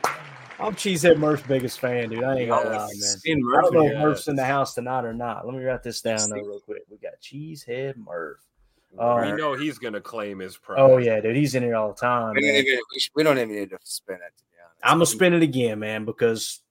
[0.59, 2.23] I'm Cheesehead Murph's biggest fan, dude.
[2.23, 2.91] I ain't gonna lie, man.
[2.91, 3.97] Seen I don't know if.
[3.97, 5.45] Murph's in the house tonight or not.
[5.45, 6.83] Let me write this down though, real quick.
[6.89, 8.39] We got Cheesehead Murph.
[8.91, 10.77] We Um, know he's gonna claim his prize.
[10.79, 12.33] oh yeah, dude, he's in it all the time.
[12.35, 14.79] We, don't even, we, sh- we don't even need to spin it, to be honest.
[14.83, 16.61] I'm gonna spin it again, man, because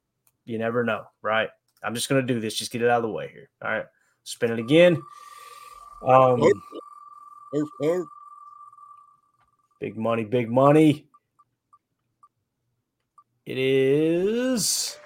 [0.44, 1.48] you never know, right?
[1.82, 2.54] I'm just gonna do this.
[2.54, 3.48] Just get it out of the way here.
[3.62, 3.86] All right,
[4.24, 5.00] spin it again.
[6.06, 6.42] Um,
[9.80, 11.06] big money, big money.
[13.46, 14.98] It is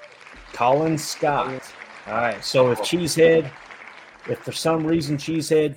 [0.53, 1.63] Colin Scott.
[2.09, 2.45] All right.
[2.45, 3.49] So if Cheesehead,
[4.29, 5.77] if for some reason Cheesehead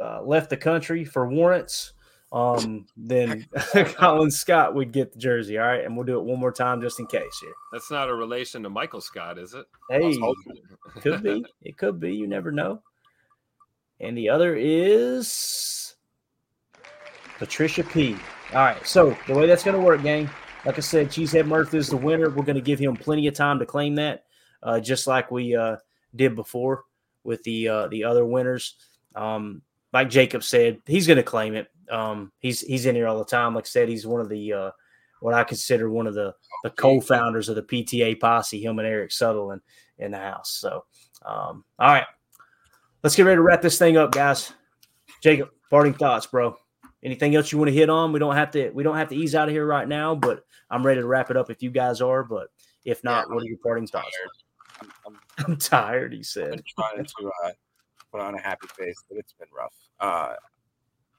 [0.00, 1.92] uh, left the country for warrants,
[2.32, 3.46] um, then
[3.96, 5.58] Colin Scott would get the jersey.
[5.58, 7.38] All right, and we'll do it one more time just in case.
[7.40, 9.66] Here, That's not a relation to Michael Scott, is it?
[9.90, 10.18] hey,
[11.00, 12.14] could be, it could be.
[12.14, 12.82] You never know.
[14.00, 15.94] And the other is
[17.38, 18.16] Patricia P.
[18.52, 20.28] All right, so the way that's going to work, gang.
[20.64, 22.28] Like I said, Cheesehead Murph is the winner.
[22.28, 24.24] We're going to give him plenty of time to claim that,
[24.62, 25.76] uh, just like we uh,
[26.14, 26.84] did before
[27.24, 28.76] with the uh, the other winners.
[29.14, 29.62] Um,
[29.92, 31.68] like Jacob said, he's going to claim it.
[31.90, 33.54] Um, he's he's in here all the time.
[33.54, 34.70] Like I said, he's one of the uh,
[35.20, 38.62] what I consider one of the the co-founders of the PTA posse.
[38.62, 39.60] Him and Eric Sutherland
[39.98, 40.50] in the house.
[40.52, 40.84] So,
[41.24, 42.06] um, all right,
[43.02, 44.52] let's get ready to wrap this thing up, guys.
[45.22, 46.56] Jacob, parting thoughts, bro.
[47.02, 48.12] Anything else you want to hit on?
[48.12, 48.70] We don't have to.
[48.70, 51.30] We don't have to ease out of here right now, but I'm ready to wrap
[51.30, 52.22] it up if you guys are.
[52.22, 52.48] But
[52.84, 54.16] if not, Yeah, what are your parting thoughts?
[54.80, 56.12] I'm, I'm I'm tired.
[56.12, 56.62] He said.
[56.78, 57.50] trying to uh,
[58.10, 59.74] put on a happy face, but it's been rough.
[59.98, 60.34] Uh,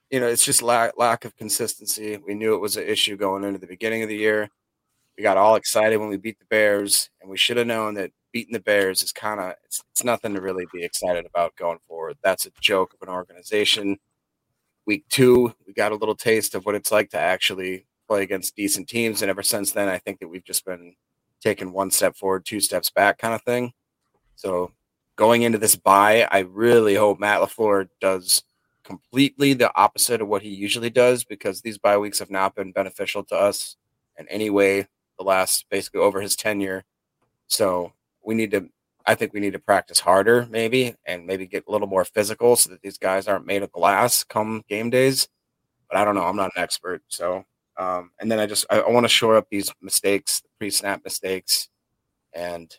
[0.09, 2.17] you know, it's just lack lack of consistency.
[2.17, 4.49] We knew it was an issue going into the beginning of the year.
[5.17, 8.11] We got all excited when we beat the Bears, and we should have known that
[8.33, 11.79] beating the Bears is kind of it's, it's nothing to really be excited about going
[11.87, 12.17] forward.
[12.23, 13.97] That's a joke of an organization.
[14.85, 18.55] Week two, we got a little taste of what it's like to actually play against
[18.55, 20.95] decent teams, and ever since then, I think that we've just been
[21.39, 23.71] taking one step forward, two steps back, kind of thing.
[24.35, 24.71] So
[25.22, 28.41] going into this bye, I really hope Matt LaFleur does
[28.84, 32.72] completely the opposite of what he usually does because these bye weeks have not been
[32.72, 33.78] beneficial to us
[34.17, 34.88] in any way
[35.19, 36.86] the last basically over his tenure.
[37.45, 37.93] So
[38.26, 38.67] we need to
[39.05, 42.55] I think we need to practice harder maybe and maybe get a little more physical
[42.55, 45.28] so that these guys aren't made of glass come game days.
[45.88, 47.03] But I don't know, I'm not an expert.
[47.09, 47.45] So
[47.78, 51.69] um, and then I just I, I want to shore up these mistakes, pre-snap mistakes,
[52.34, 52.76] and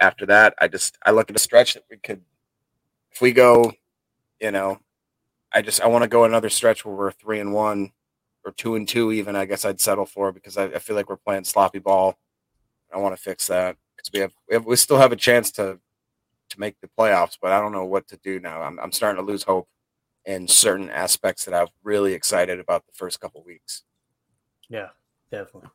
[0.00, 2.22] after that, I just I look at a stretch that we could,
[3.12, 3.72] if we go,
[4.40, 4.78] you know,
[5.52, 7.92] I just I want to go another stretch where we're three and one
[8.44, 9.36] or two and two even.
[9.36, 12.18] I guess I'd settle for because I, I feel like we're playing sloppy ball.
[12.92, 15.50] I want to fix that because we have, we have we still have a chance
[15.52, 15.78] to
[16.50, 18.62] to make the playoffs, but I don't know what to do now.
[18.62, 19.68] I'm I'm starting to lose hope
[20.24, 23.82] in certain aspects that I've really excited about the first couple weeks.
[24.68, 24.88] Yeah,
[25.30, 25.70] definitely.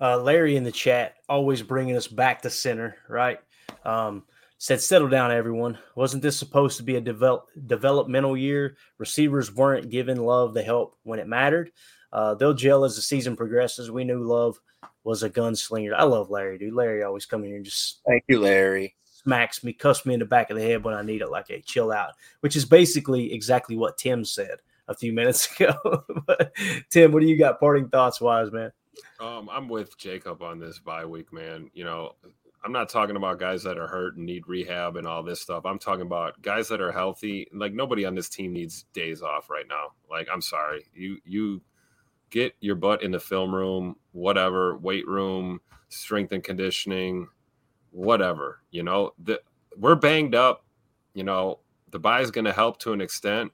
[0.00, 3.40] Uh, Larry in the chat, always bringing us back to center, right?
[3.84, 4.24] Um,
[4.58, 5.78] said, "Settle down, everyone.
[5.94, 8.76] Wasn't this supposed to be a develop, developmental year?
[8.98, 11.70] Receivers weren't given Love the help when it mattered.
[12.12, 13.90] Uh, they'll gel as the season progresses.
[13.90, 14.58] We knew Love
[15.02, 15.94] was a gunslinger.
[15.94, 16.72] I love Larry, dude.
[16.72, 18.96] Larry always come here and just thank you, Larry.
[19.04, 21.50] Smacks me, cuss me in the back of the head when I need it, like
[21.50, 25.74] a chill out, which is basically exactly what Tim said a few minutes ago.
[26.26, 26.52] but,
[26.90, 28.70] Tim, what do you got parting thoughts wise, man?
[29.20, 31.70] Um, I'm with Jacob on this bye week, man.
[31.74, 32.12] You know,
[32.64, 35.66] I'm not talking about guys that are hurt and need rehab and all this stuff.
[35.66, 37.46] I'm talking about guys that are healthy.
[37.52, 39.92] Like nobody on this team needs days off right now.
[40.10, 41.62] Like I'm sorry, you you
[42.30, 47.28] get your butt in the film room, whatever, weight room, strength and conditioning,
[47.90, 48.60] whatever.
[48.70, 49.40] You know, the,
[49.76, 50.64] we're banged up.
[51.14, 53.52] You know, the bye is going to help to an extent,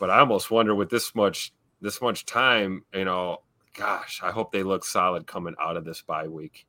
[0.00, 1.52] but I almost wonder with this much
[1.82, 3.42] this much time, you know,
[3.76, 6.66] gosh, I hope they look solid coming out of this bye week.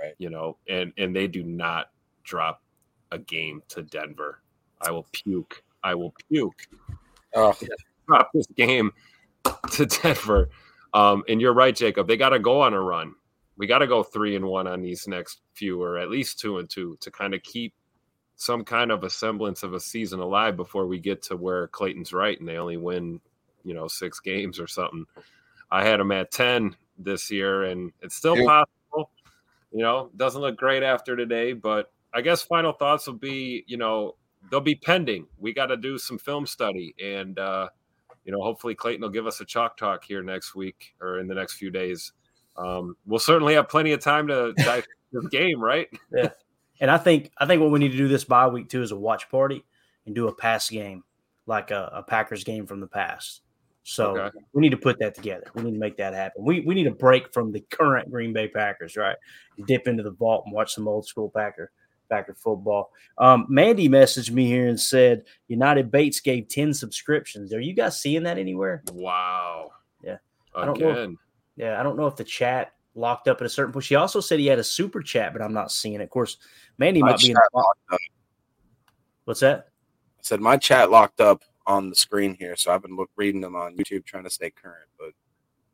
[0.00, 0.14] Right.
[0.18, 1.90] You know, and and they do not
[2.22, 2.62] drop
[3.10, 4.40] a game to Denver.
[4.80, 5.62] I will puke.
[5.82, 6.68] I will puke.
[7.34, 7.56] Oh.
[8.06, 8.92] Drop this game
[9.72, 10.50] to Denver.
[10.92, 12.08] Um, and you're right, Jacob.
[12.08, 13.14] They got to go on a run.
[13.56, 16.58] We got to go three and one on these next few, or at least two
[16.58, 17.74] and two, to kind of keep
[18.36, 22.12] some kind of a semblance of a season alive before we get to where Clayton's
[22.12, 23.20] right and they only win,
[23.64, 25.04] you know, six games or something.
[25.70, 28.46] I had them at 10 this year, and it's still yeah.
[28.46, 29.10] possible.
[29.72, 33.76] You know, doesn't look great after today, but I guess final thoughts will be, you
[33.76, 34.16] know,
[34.50, 35.26] they'll be pending.
[35.38, 37.68] We got to do some film study, and uh,
[38.24, 41.28] you know, hopefully Clayton will give us a chalk talk here next week or in
[41.28, 42.12] the next few days.
[42.56, 45.88] Um, we'll certainly have plenty of time to dive this game, right?
[46.12, 46.30] yeah,
[46.80, 48.90] and I think I think what we need to do this bye week too is
[48.90, 49.64] a watch party
[50.06, 51.04] and do a pass game,
[51.46, 53.42] like a, a Packers game from the past.
[53.82, 54.38] So okay.
[54.52, 55.46] we need to put that together.
[55.54, 56.44] We need to make that happen.
[56.44, 59.16] We we need a break from the current Green Bay Packers, right?
[59.66, 61.72] Dip into the vault and watch some old school Packer
[62.10, 62.92] Packer football.
[63.16, 67.54] Um, Mandy messaged me here and said United Bates gave 10 subscriptions.
[67.54, 68.82] Are you guys seeing that anywhere?
[68.92, 69.70] Wow.
[70.02, 70.18] Yeah.
[70.54, 70.62] Again.
[70.62, 70.90] I don't know.
[70.90, 71.10] If,
[71.56, 73.84] yeah, I don't know if the chat locked up at a certain point.
[73.84, 76.02] She also said he had a super chat, but I'm not seeing it.
[76.02, 76.36] Of course,
[76.76, 77.98] Mandy my might be in the
[79.24, 79.68] What's that?
[80.18, 83.40] I said my chat locked up on the screen here, so I've been look, reading
[83.40, 84.88] them on YouTube, trying to stay current.
[84.98, 85.10] But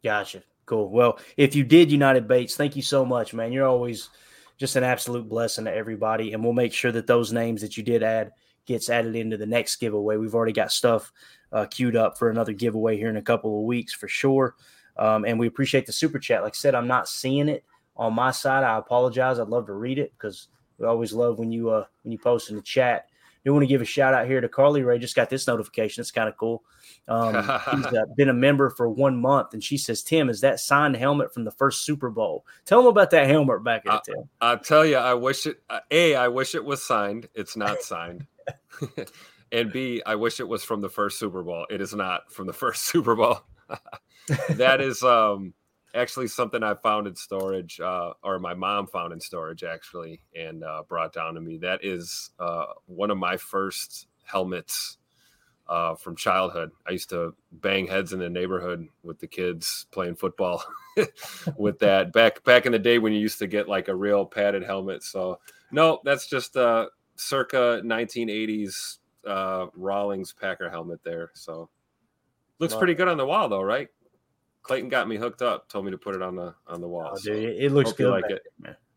[0.05, 0.91] gotcha, cool.
[0.91, 3.51] Well, if you did United Bates, thank you so much, man.
[3.51, 4.11] You're always
[4.59, 7.83] just an absolute blessing to everybody, and we'll make sure that those names that you
[7.83, 8.33] did add
[8.67, 10.17] gets added into the next giveaway.
[10.17, 11.13] We've already got stuff
[11.53, 14.55] uh, queued up for another giveaway here in a couple of weeks for sure.
[14.99, 16.43] Um, and we appreciate the super chat.
[16.43, 17.65] Like I said, I'm not seeing it
[17.97, 18.65] on my side.
[18.65, 19.39] I apologize.
[19.39, 22.51] I'd love to read it because we always love when you uh, when you post
[22.51, 23.07] in the chat
[23.47, 24.99] do want to give a shout out here to Carly Ray.
[24.99, 26.01] Just got this notification.
[26.01, 26.65] It's kind of cool.
[27.07, 27.35] Um,
[27.71, 30.97] she's uh, been a member for one month, and she says, "Tim, is that signed
[30.97, 32.45] helmet from the first Super Bowl?
[32.65, 35.63] Tell them about that helmet back the Tim." I'll tell you, I wish it.
[35.71, 37.29] Uh, a, I wish it was signed.
[37.35, 38.27] It's not signed.
[39.53, 41.67] and B, I wish it was from the first Super Bowl.
[41.71, 43.43] It is not from the first Super Bowl.
[44.51, 45.55] that is um
[45.97, 50.63] actually something I found in storage, uh, or my mom found in storage actually, and
[50.63, 51.59] uh, brought down to me.
[51.59, 54.99] That is uh, one of my first helmets
[55.69, 56.71] uh, from childhood.
[56.87, 60.65] I used to bang heads in the neighborhood with the kids playing football
[61.57, 64.25] with that back back in the day when you used to get like a real
[64.25, 65.03] padded helmet.
[65.03, 65.41] So
[65.73, 71.31] no, that's just a circa 1980s uh, Rawlings Packer helmet there.
[71.35, 71.69] So
[72.59, 73.89] looks pretty good on the wall though, right?
[74.67, 75.69] Clayton got me hooked up.
[75.69, 77.13] Told me to put it on the on the wall.
[77.13, 78.11] Oh, dude, it looks good.
[78.11, 78.43] Like it.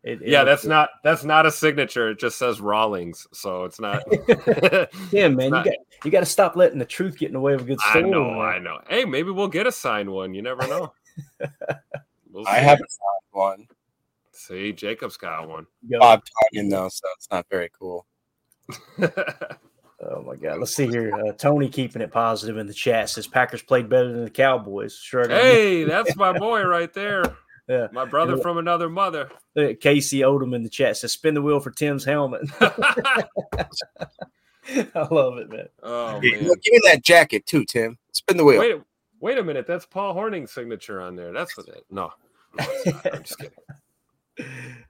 [0.02, 0.70] It, it yeah, that's good.
[0.70, 2.10] not that's not a signature.
[2.10, 4.02] It just says Rawlings, so it's not.
[5.12, 7.40] yeah, man, not, you got you got to stop letting the truth get in the
[7.40, 8.04] way of a good story.
[8.04, 8.40] I know, man.
[8.40, 8.80] I know.
[8.88, 10.34] Hey, maybe we'll get a signed one.
[10.34, 10.92] You never know.
[12.30, 13.66] we'll I have a signed one.
[14.32, 15.66] See, Jacob's got one.
[15.82, 18.06] Bob talking though, so it's not very cool.
[20.02, 20.58] Oh my God!
[20.58, 21.14] Let's see here.
[21.14, 24.96] Uh, Tony keeping it positive in the chat says Packers played better than the Cowboys.
[24.96, 25.28] Sure.
[25.28, 27.22] Hey, that's my boy right there.
[27.68, 29.30] Yeah, my brother from another mother.
[29.54, 32.42] Casey Odom in the chat says spin the wheel for Tim's helmet.
[32.60, 33.26] I
[35.10, 35.68] love it, man.
[35.82, 36.22] Oh man.
[36.22, 37.98] Give me that jacket too, Tim.
[38.12, 38.58] Spin the wheel.
[38.58, 38.80] Wait,
[39.20, 39.66] wait a minute.
[39.66, 41.32] That's Paul Hornung's signature on there.
[41.32, 41.84] That's what it.
[41.90, 42.12] No,
[42.58, 42.64] no
[43.12, 43.54] I'm just kidding.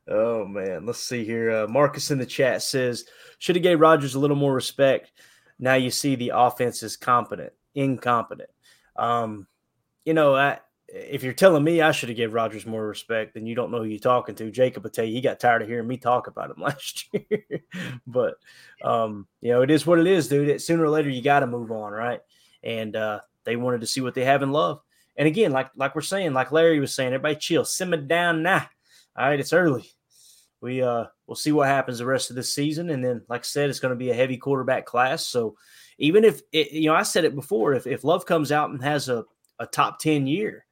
[0.09, 1.51] Oh man, let's see here.
[1.51, 3.05] Uh, Marcus in the chat says
[3.38, 5.12] should have gave Rodgers a little more respect.
[5.59, 7.53] Now you see the offense is competent.
[7.74, 8.51] incompetent.
[8.97, 9.47] Um,
[10.05, 13.47] you know, I, if you're telling me I should have gave Rodgers more respect, then
[13.47, 14.51] you don't know who you're talking to.
[14.51, 17.45] Jacob will tell you he got tired of hearing me talk about him last year.
[18.07, 18.34] but
[18.82, 20.61] um, you know, it is what it is, dude.
[20.61, 22.20] Sooner or later you got to move on, right?
[22.62, 24.80] And uh, they wanted to see what they have in love.
[25.16, 28.66] And again, like like we're saying, like Larry was saying, everybody chill, simmer down now.
[29.16, 29.90] All right, it's early.
[30.61, 33.44] We uh we'll see what happens the rest of this season, and then like I
[33.44, 35.26] said, it's going to be a heavy quarterback class.
[35.26, 35.56] So
[35.98, 38.82] even if it, you know, I said it before, if if Love comes out and
[38.82, 39.24] has a
[39.58, 40.66] a top ten year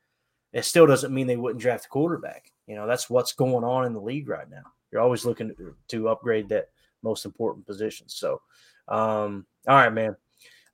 [0.52, 2.50] it still doesn't mean they wouldn't draft a quarterback.
[2.66, 4.62] You know, that's what's going on in the league right now.
[4.90, 5.52] You're always looking
[5.88, 6.68] to, upgrade that
[7.02, 8.08] most important position.
[8.08, 8.40] So,
[8.88, 10.16] um, all right, man.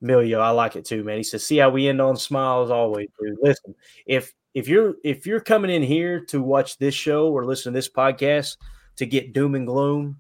[0.03, 1.17] Emilio, I like it too, man.
[1.17, 3.39] He says, "See how we end on smiles always." Dude.
[3.43, 3.75] Listen,
[4.07, 7.77] if if you're if you're coming in here to watch this show or listen to
[7.77, 8.57] this podcast
[8.97, 10.19] to get doom and gloom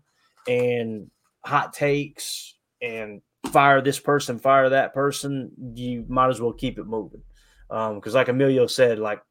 [0.49, 1.11] and
[1.45, 3.22] hot takes and
[3.53, 7.22] fire this person, fire that person, you might as well keep it moving.
[7.70, 9.22] Um, because, um, like Emilio said, like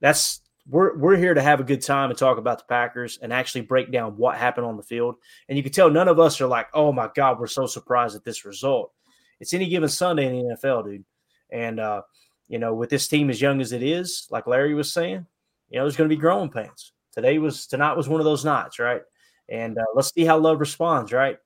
[0.00, 3.32] that's we're we're here to have a good time and talk about the Packers and
[3.32, 5.16] actually break down what happened on the field.
[5.48, 8.16] And you can tell none of us are like, oh my God, we're so surprised
[8.16, 8.92] at this result.
[9.38, 11.04] It's any given Sunday in the NFL, dude.
[11.50, 12.02] And uh,
[12.50, 15.24] you know, with this team as young as it is, like Larry was saying,
[15.70, 16.92] you know, there's going to be growing pains.
[17.12, 19.02] Today was tonight was one of those nights, right?
[19.48, 21.38] And uh, let's see how Love responds, right?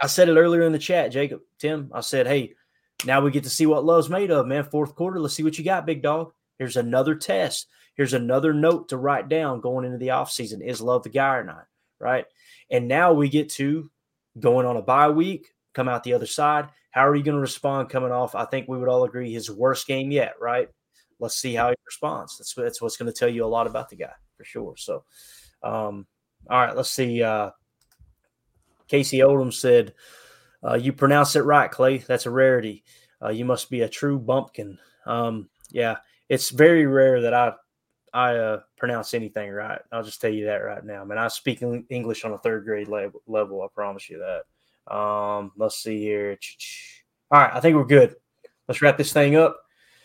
[0.00, 1.90] I said it earlier in the chat, Jacob, Tim.
[1.94, 2.54] I said, hey,
[3.06, 4.64] now we get to see what Love's made of, man.
[4.64, 6.32] Fourth quarter, let's see what you got, big dog.
[6.58, 7.66] Here's another test.
[7.94, 10.62] Here's another note to write down going into the offseason.
[10.62, 11.66] Is love the guy or not?
[11.98, 12.26] Right.
[12.70, 13.90] And now we get to
[14.38, 16.68] going on a bye week, come out the other side.
[16.90, 18.34] How are you going to respond coming off?
[18.34, 20.68] I think we would all agree his worst game yet, right?
[21.20, 22.38] Let's see how he responds.
[22.38, 24.74] That's, that's what's going to tell you a lot about the guy for sure.
[24.76, 25.04] So,
[25.62, 26.06] um,
[26.48, 27.22] all right, let's see.
[27.22, 27.50] Uh,
[28.86, 29.94] Casey Oldham said,
[30.66, 31.98] uh, You pronounce it right, Clay.
[31.98, 32.84] That's a rarity.
[33.22, 34.78] Uh, you must be a true bumpkin.
[35.06, 35.96] Um, yeah,
[36.28, 37.52] it's very rare that I
[38.12, 39.80] I uh, pronounce anything right.
[39.92, 41.02] I'll just tell you that right now.
[41.02, 43.22] I mean, I speak English on a third grade level.
[43.26, 44.42] level I promise you that.
[44.90, 46.38] Um, let's see here.
[47.30, 48.16] All right, I think we're good.
[48.66, 49.58] Let's wrap this thing up.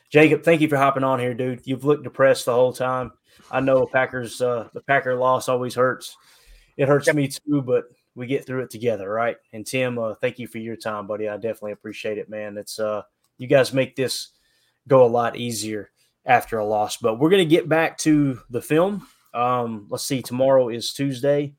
[0.10, 1.62] Jacob, thank you for hopping on here, dude.
[1.66, 3.12] You've looked depressed the whole time.
[3.50, 6.16] I know Packers, uh, the Packer loss always hurts.
[6.78, 9.38] It hurts me too, but we get through it together, right?
[9.54, 11.28] And Tim, uh, thank you for your time, buddy.
[11.28, 12.58] I definitely appreciate it, man.
[12.58, 13.04] It's uh,
[13.38, 14.30] you guys make this
[14.88, 15.90] go a lot easier
[16.26, 16.98] after a loss.
[16.98, 19.08] But we're to get back to the film.
[19.34, 21.56] Um, let's see, tomorrow is Tuesday.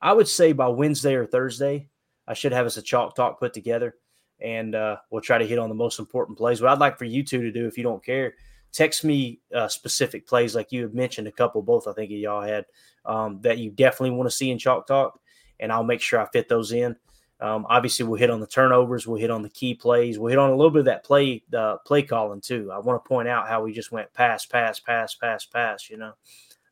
[0.00, 1.88] I would say by Wednesday or Thursday,
[2.26, 3.94] I should have us a chalk talk put together
[4.40, 6.60] and uh, we'll try to hit on the most important plays.
[6.60, 8.34] What I'd like for you two to do, if you don't care,
[8.72, 12.42] text me uh, specific plays like you have mentioned a couple, both I think y'all
[12.42, 12.66] had
[13.04, 15.18] um, that you definitely want to see in chalk talk,
[15.60, 16.96] and I'll make sure I fit those in.
[17.38, 19.06] Um, obviously, we'll hit on the turnovers.
[19.06, 20.18] We'll hit on the key plays.
[20.18, 22.70] We'll hit on a little bit of that play, the play calling too.
[22.72, 25.90] I want to point out how we just went pass, pass, pass, pass, pass.
[25.90, 26.12] You know,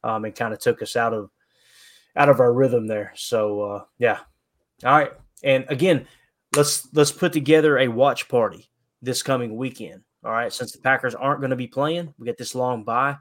[0.02, 1.30] um, and kind of took us out of
[2.16, 3.12] out of our rhythm there.
[3.14, 4.20] So uh, yeah,
[4.84, 5.12] all right.
[5.44, 6.06] And again,
[6.56, 8.68] let's let's put together a watch party
[9.02, 10.02] this coming weekend.
[10.24, 13.16] All right, since the Packers aren't going to be playing, we get this long bye.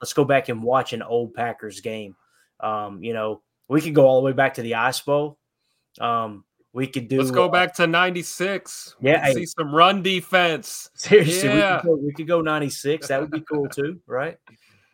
[0.00, 2.16] Let's go back and watch an old Packers game.
[2.60, 5.38] Um, you know, we could go all the way back to the Ice Bowl.
[6.00, 7.18] Um, we could do.
[7.18, 8.96] Let's go back to '96.
[9.00, 10.90] Yeah, hey, see some run defense.
[10.94, 11.76] Seriously, yeah.
[11.76, 13.08] we, could go, we could go '96.
[13.08, 14.38] That would be cool too, right?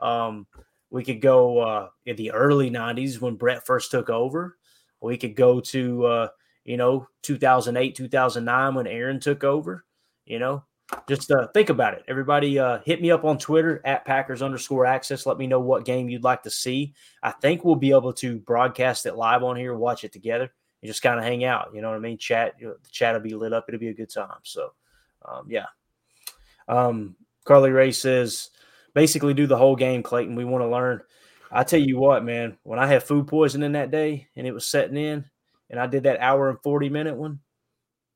[0.01, 0.47] Um,
[0.91, 4.57] we could go uh, in the early '90s when Brett first took over.
[5.01, 6.29] We could go to uh,
[6.65, 9.85] you know 2008, 2009 when Aaron took over.
[10.25, 10.65] You know,
[11.09, 12.05] just uh, think about it.
[12.09, 15.27] Everybody, uh, hit me up on Twitter at Packers underscore access.
[15.27, 16.95] Let me know what game you'd like to see.
[17.23, 20.53] I think we'll be able to broadcast it live on here, watch it together
[20.83, 21.71] and just kind of hang out.
[21.75, 22.19] You know what I mean?
[22.19, 22.55] Chat.
[22.59, 23.65] You know, the chat will be lit up.
[23.69, 24.39] It'll be a good time.
[24.43, 24.73] So,
[25.25, 25.67] um, yeah.
[26.69, 28.51] Um, Carly Ray says,
[28.95, 30.37] basically do the whole game, Clayton.
[30.37, 31.03] We want to learn.
[31.51, 32.57] I tell you what, man.
[32.63, 35.25] When I had food poisoning that day and it was setting in,
[35.73, 37.41] and I did that hour and forty minute one,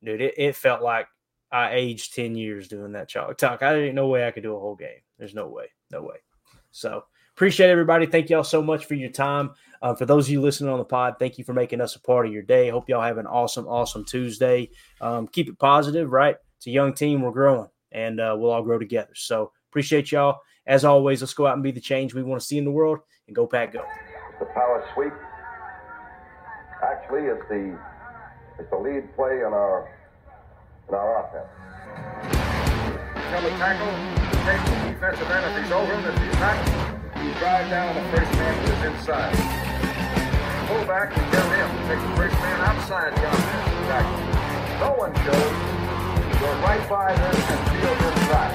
[0.04, 1.08] dude, it, it felt like
[1.50, 3.62] I aged ten years doing that chalk talk.
[3.64, 5.00] I didn't no way I could do a whole game.
[5.18, 6.16] There's no way, no way.
[6.70, 7.04] So
[7.34, 8.06] appreciate everybody.
[8.06, 9.50] Thank y'all so much for your time.
[9.82, 12.00] Uh, for those of you listening on the pod, thank you for making us a
[12.00, 12.68] part of your day.
[12.68, 14.70] Hope y'all have an awesome, awesome Tuesday.
[15.00, 16.36] Um, keep it positive, right?
[16.56, 17.22] It's a young team.
[17.22, 19.12] We're growing, and uh, we'll all grow together.
[19.14, 20.40] So appreciate y'all.
[20.66, 22.70] As always, let's go out and be the change we want to see in the
[22.70, 23.84] world, and go pack go.
[24.40, 25.12] The power sweep
[27.06, 27.78] actually is the
[28.58, 29.88] it's the lead play in our
[30.88, 31.46] in our offense.
[33.30, 33.94] Tell the tackle,
[34.42, 36.02] take the defensive end if he's over him.
[36.02, 36.58] If he's not,
[37.22, 39.34] you drive down the first man who is inside
[40.66, 44.18] fullback and tell him take the first man outside tackle.
[44.82, 45.54] No one shows
[46.42, 48.54] goes right by them and fields inside.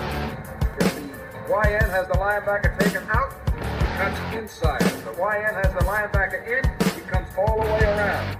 [0.77, 1.01] If the
[1.47, 4.81] YN has the linebacker taken out, he cuts inside.
[4.81, 6.63] If the YN has the linebacker in,
[6.95, 8.37] he comes all the way around.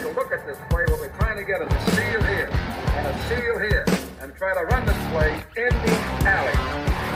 [0.00, 3.06] You look at this play, what we're trying to get is a seal here and
[3.06, 3.84] a seal here
[4.20, 7.07] and try to run this play in the alley.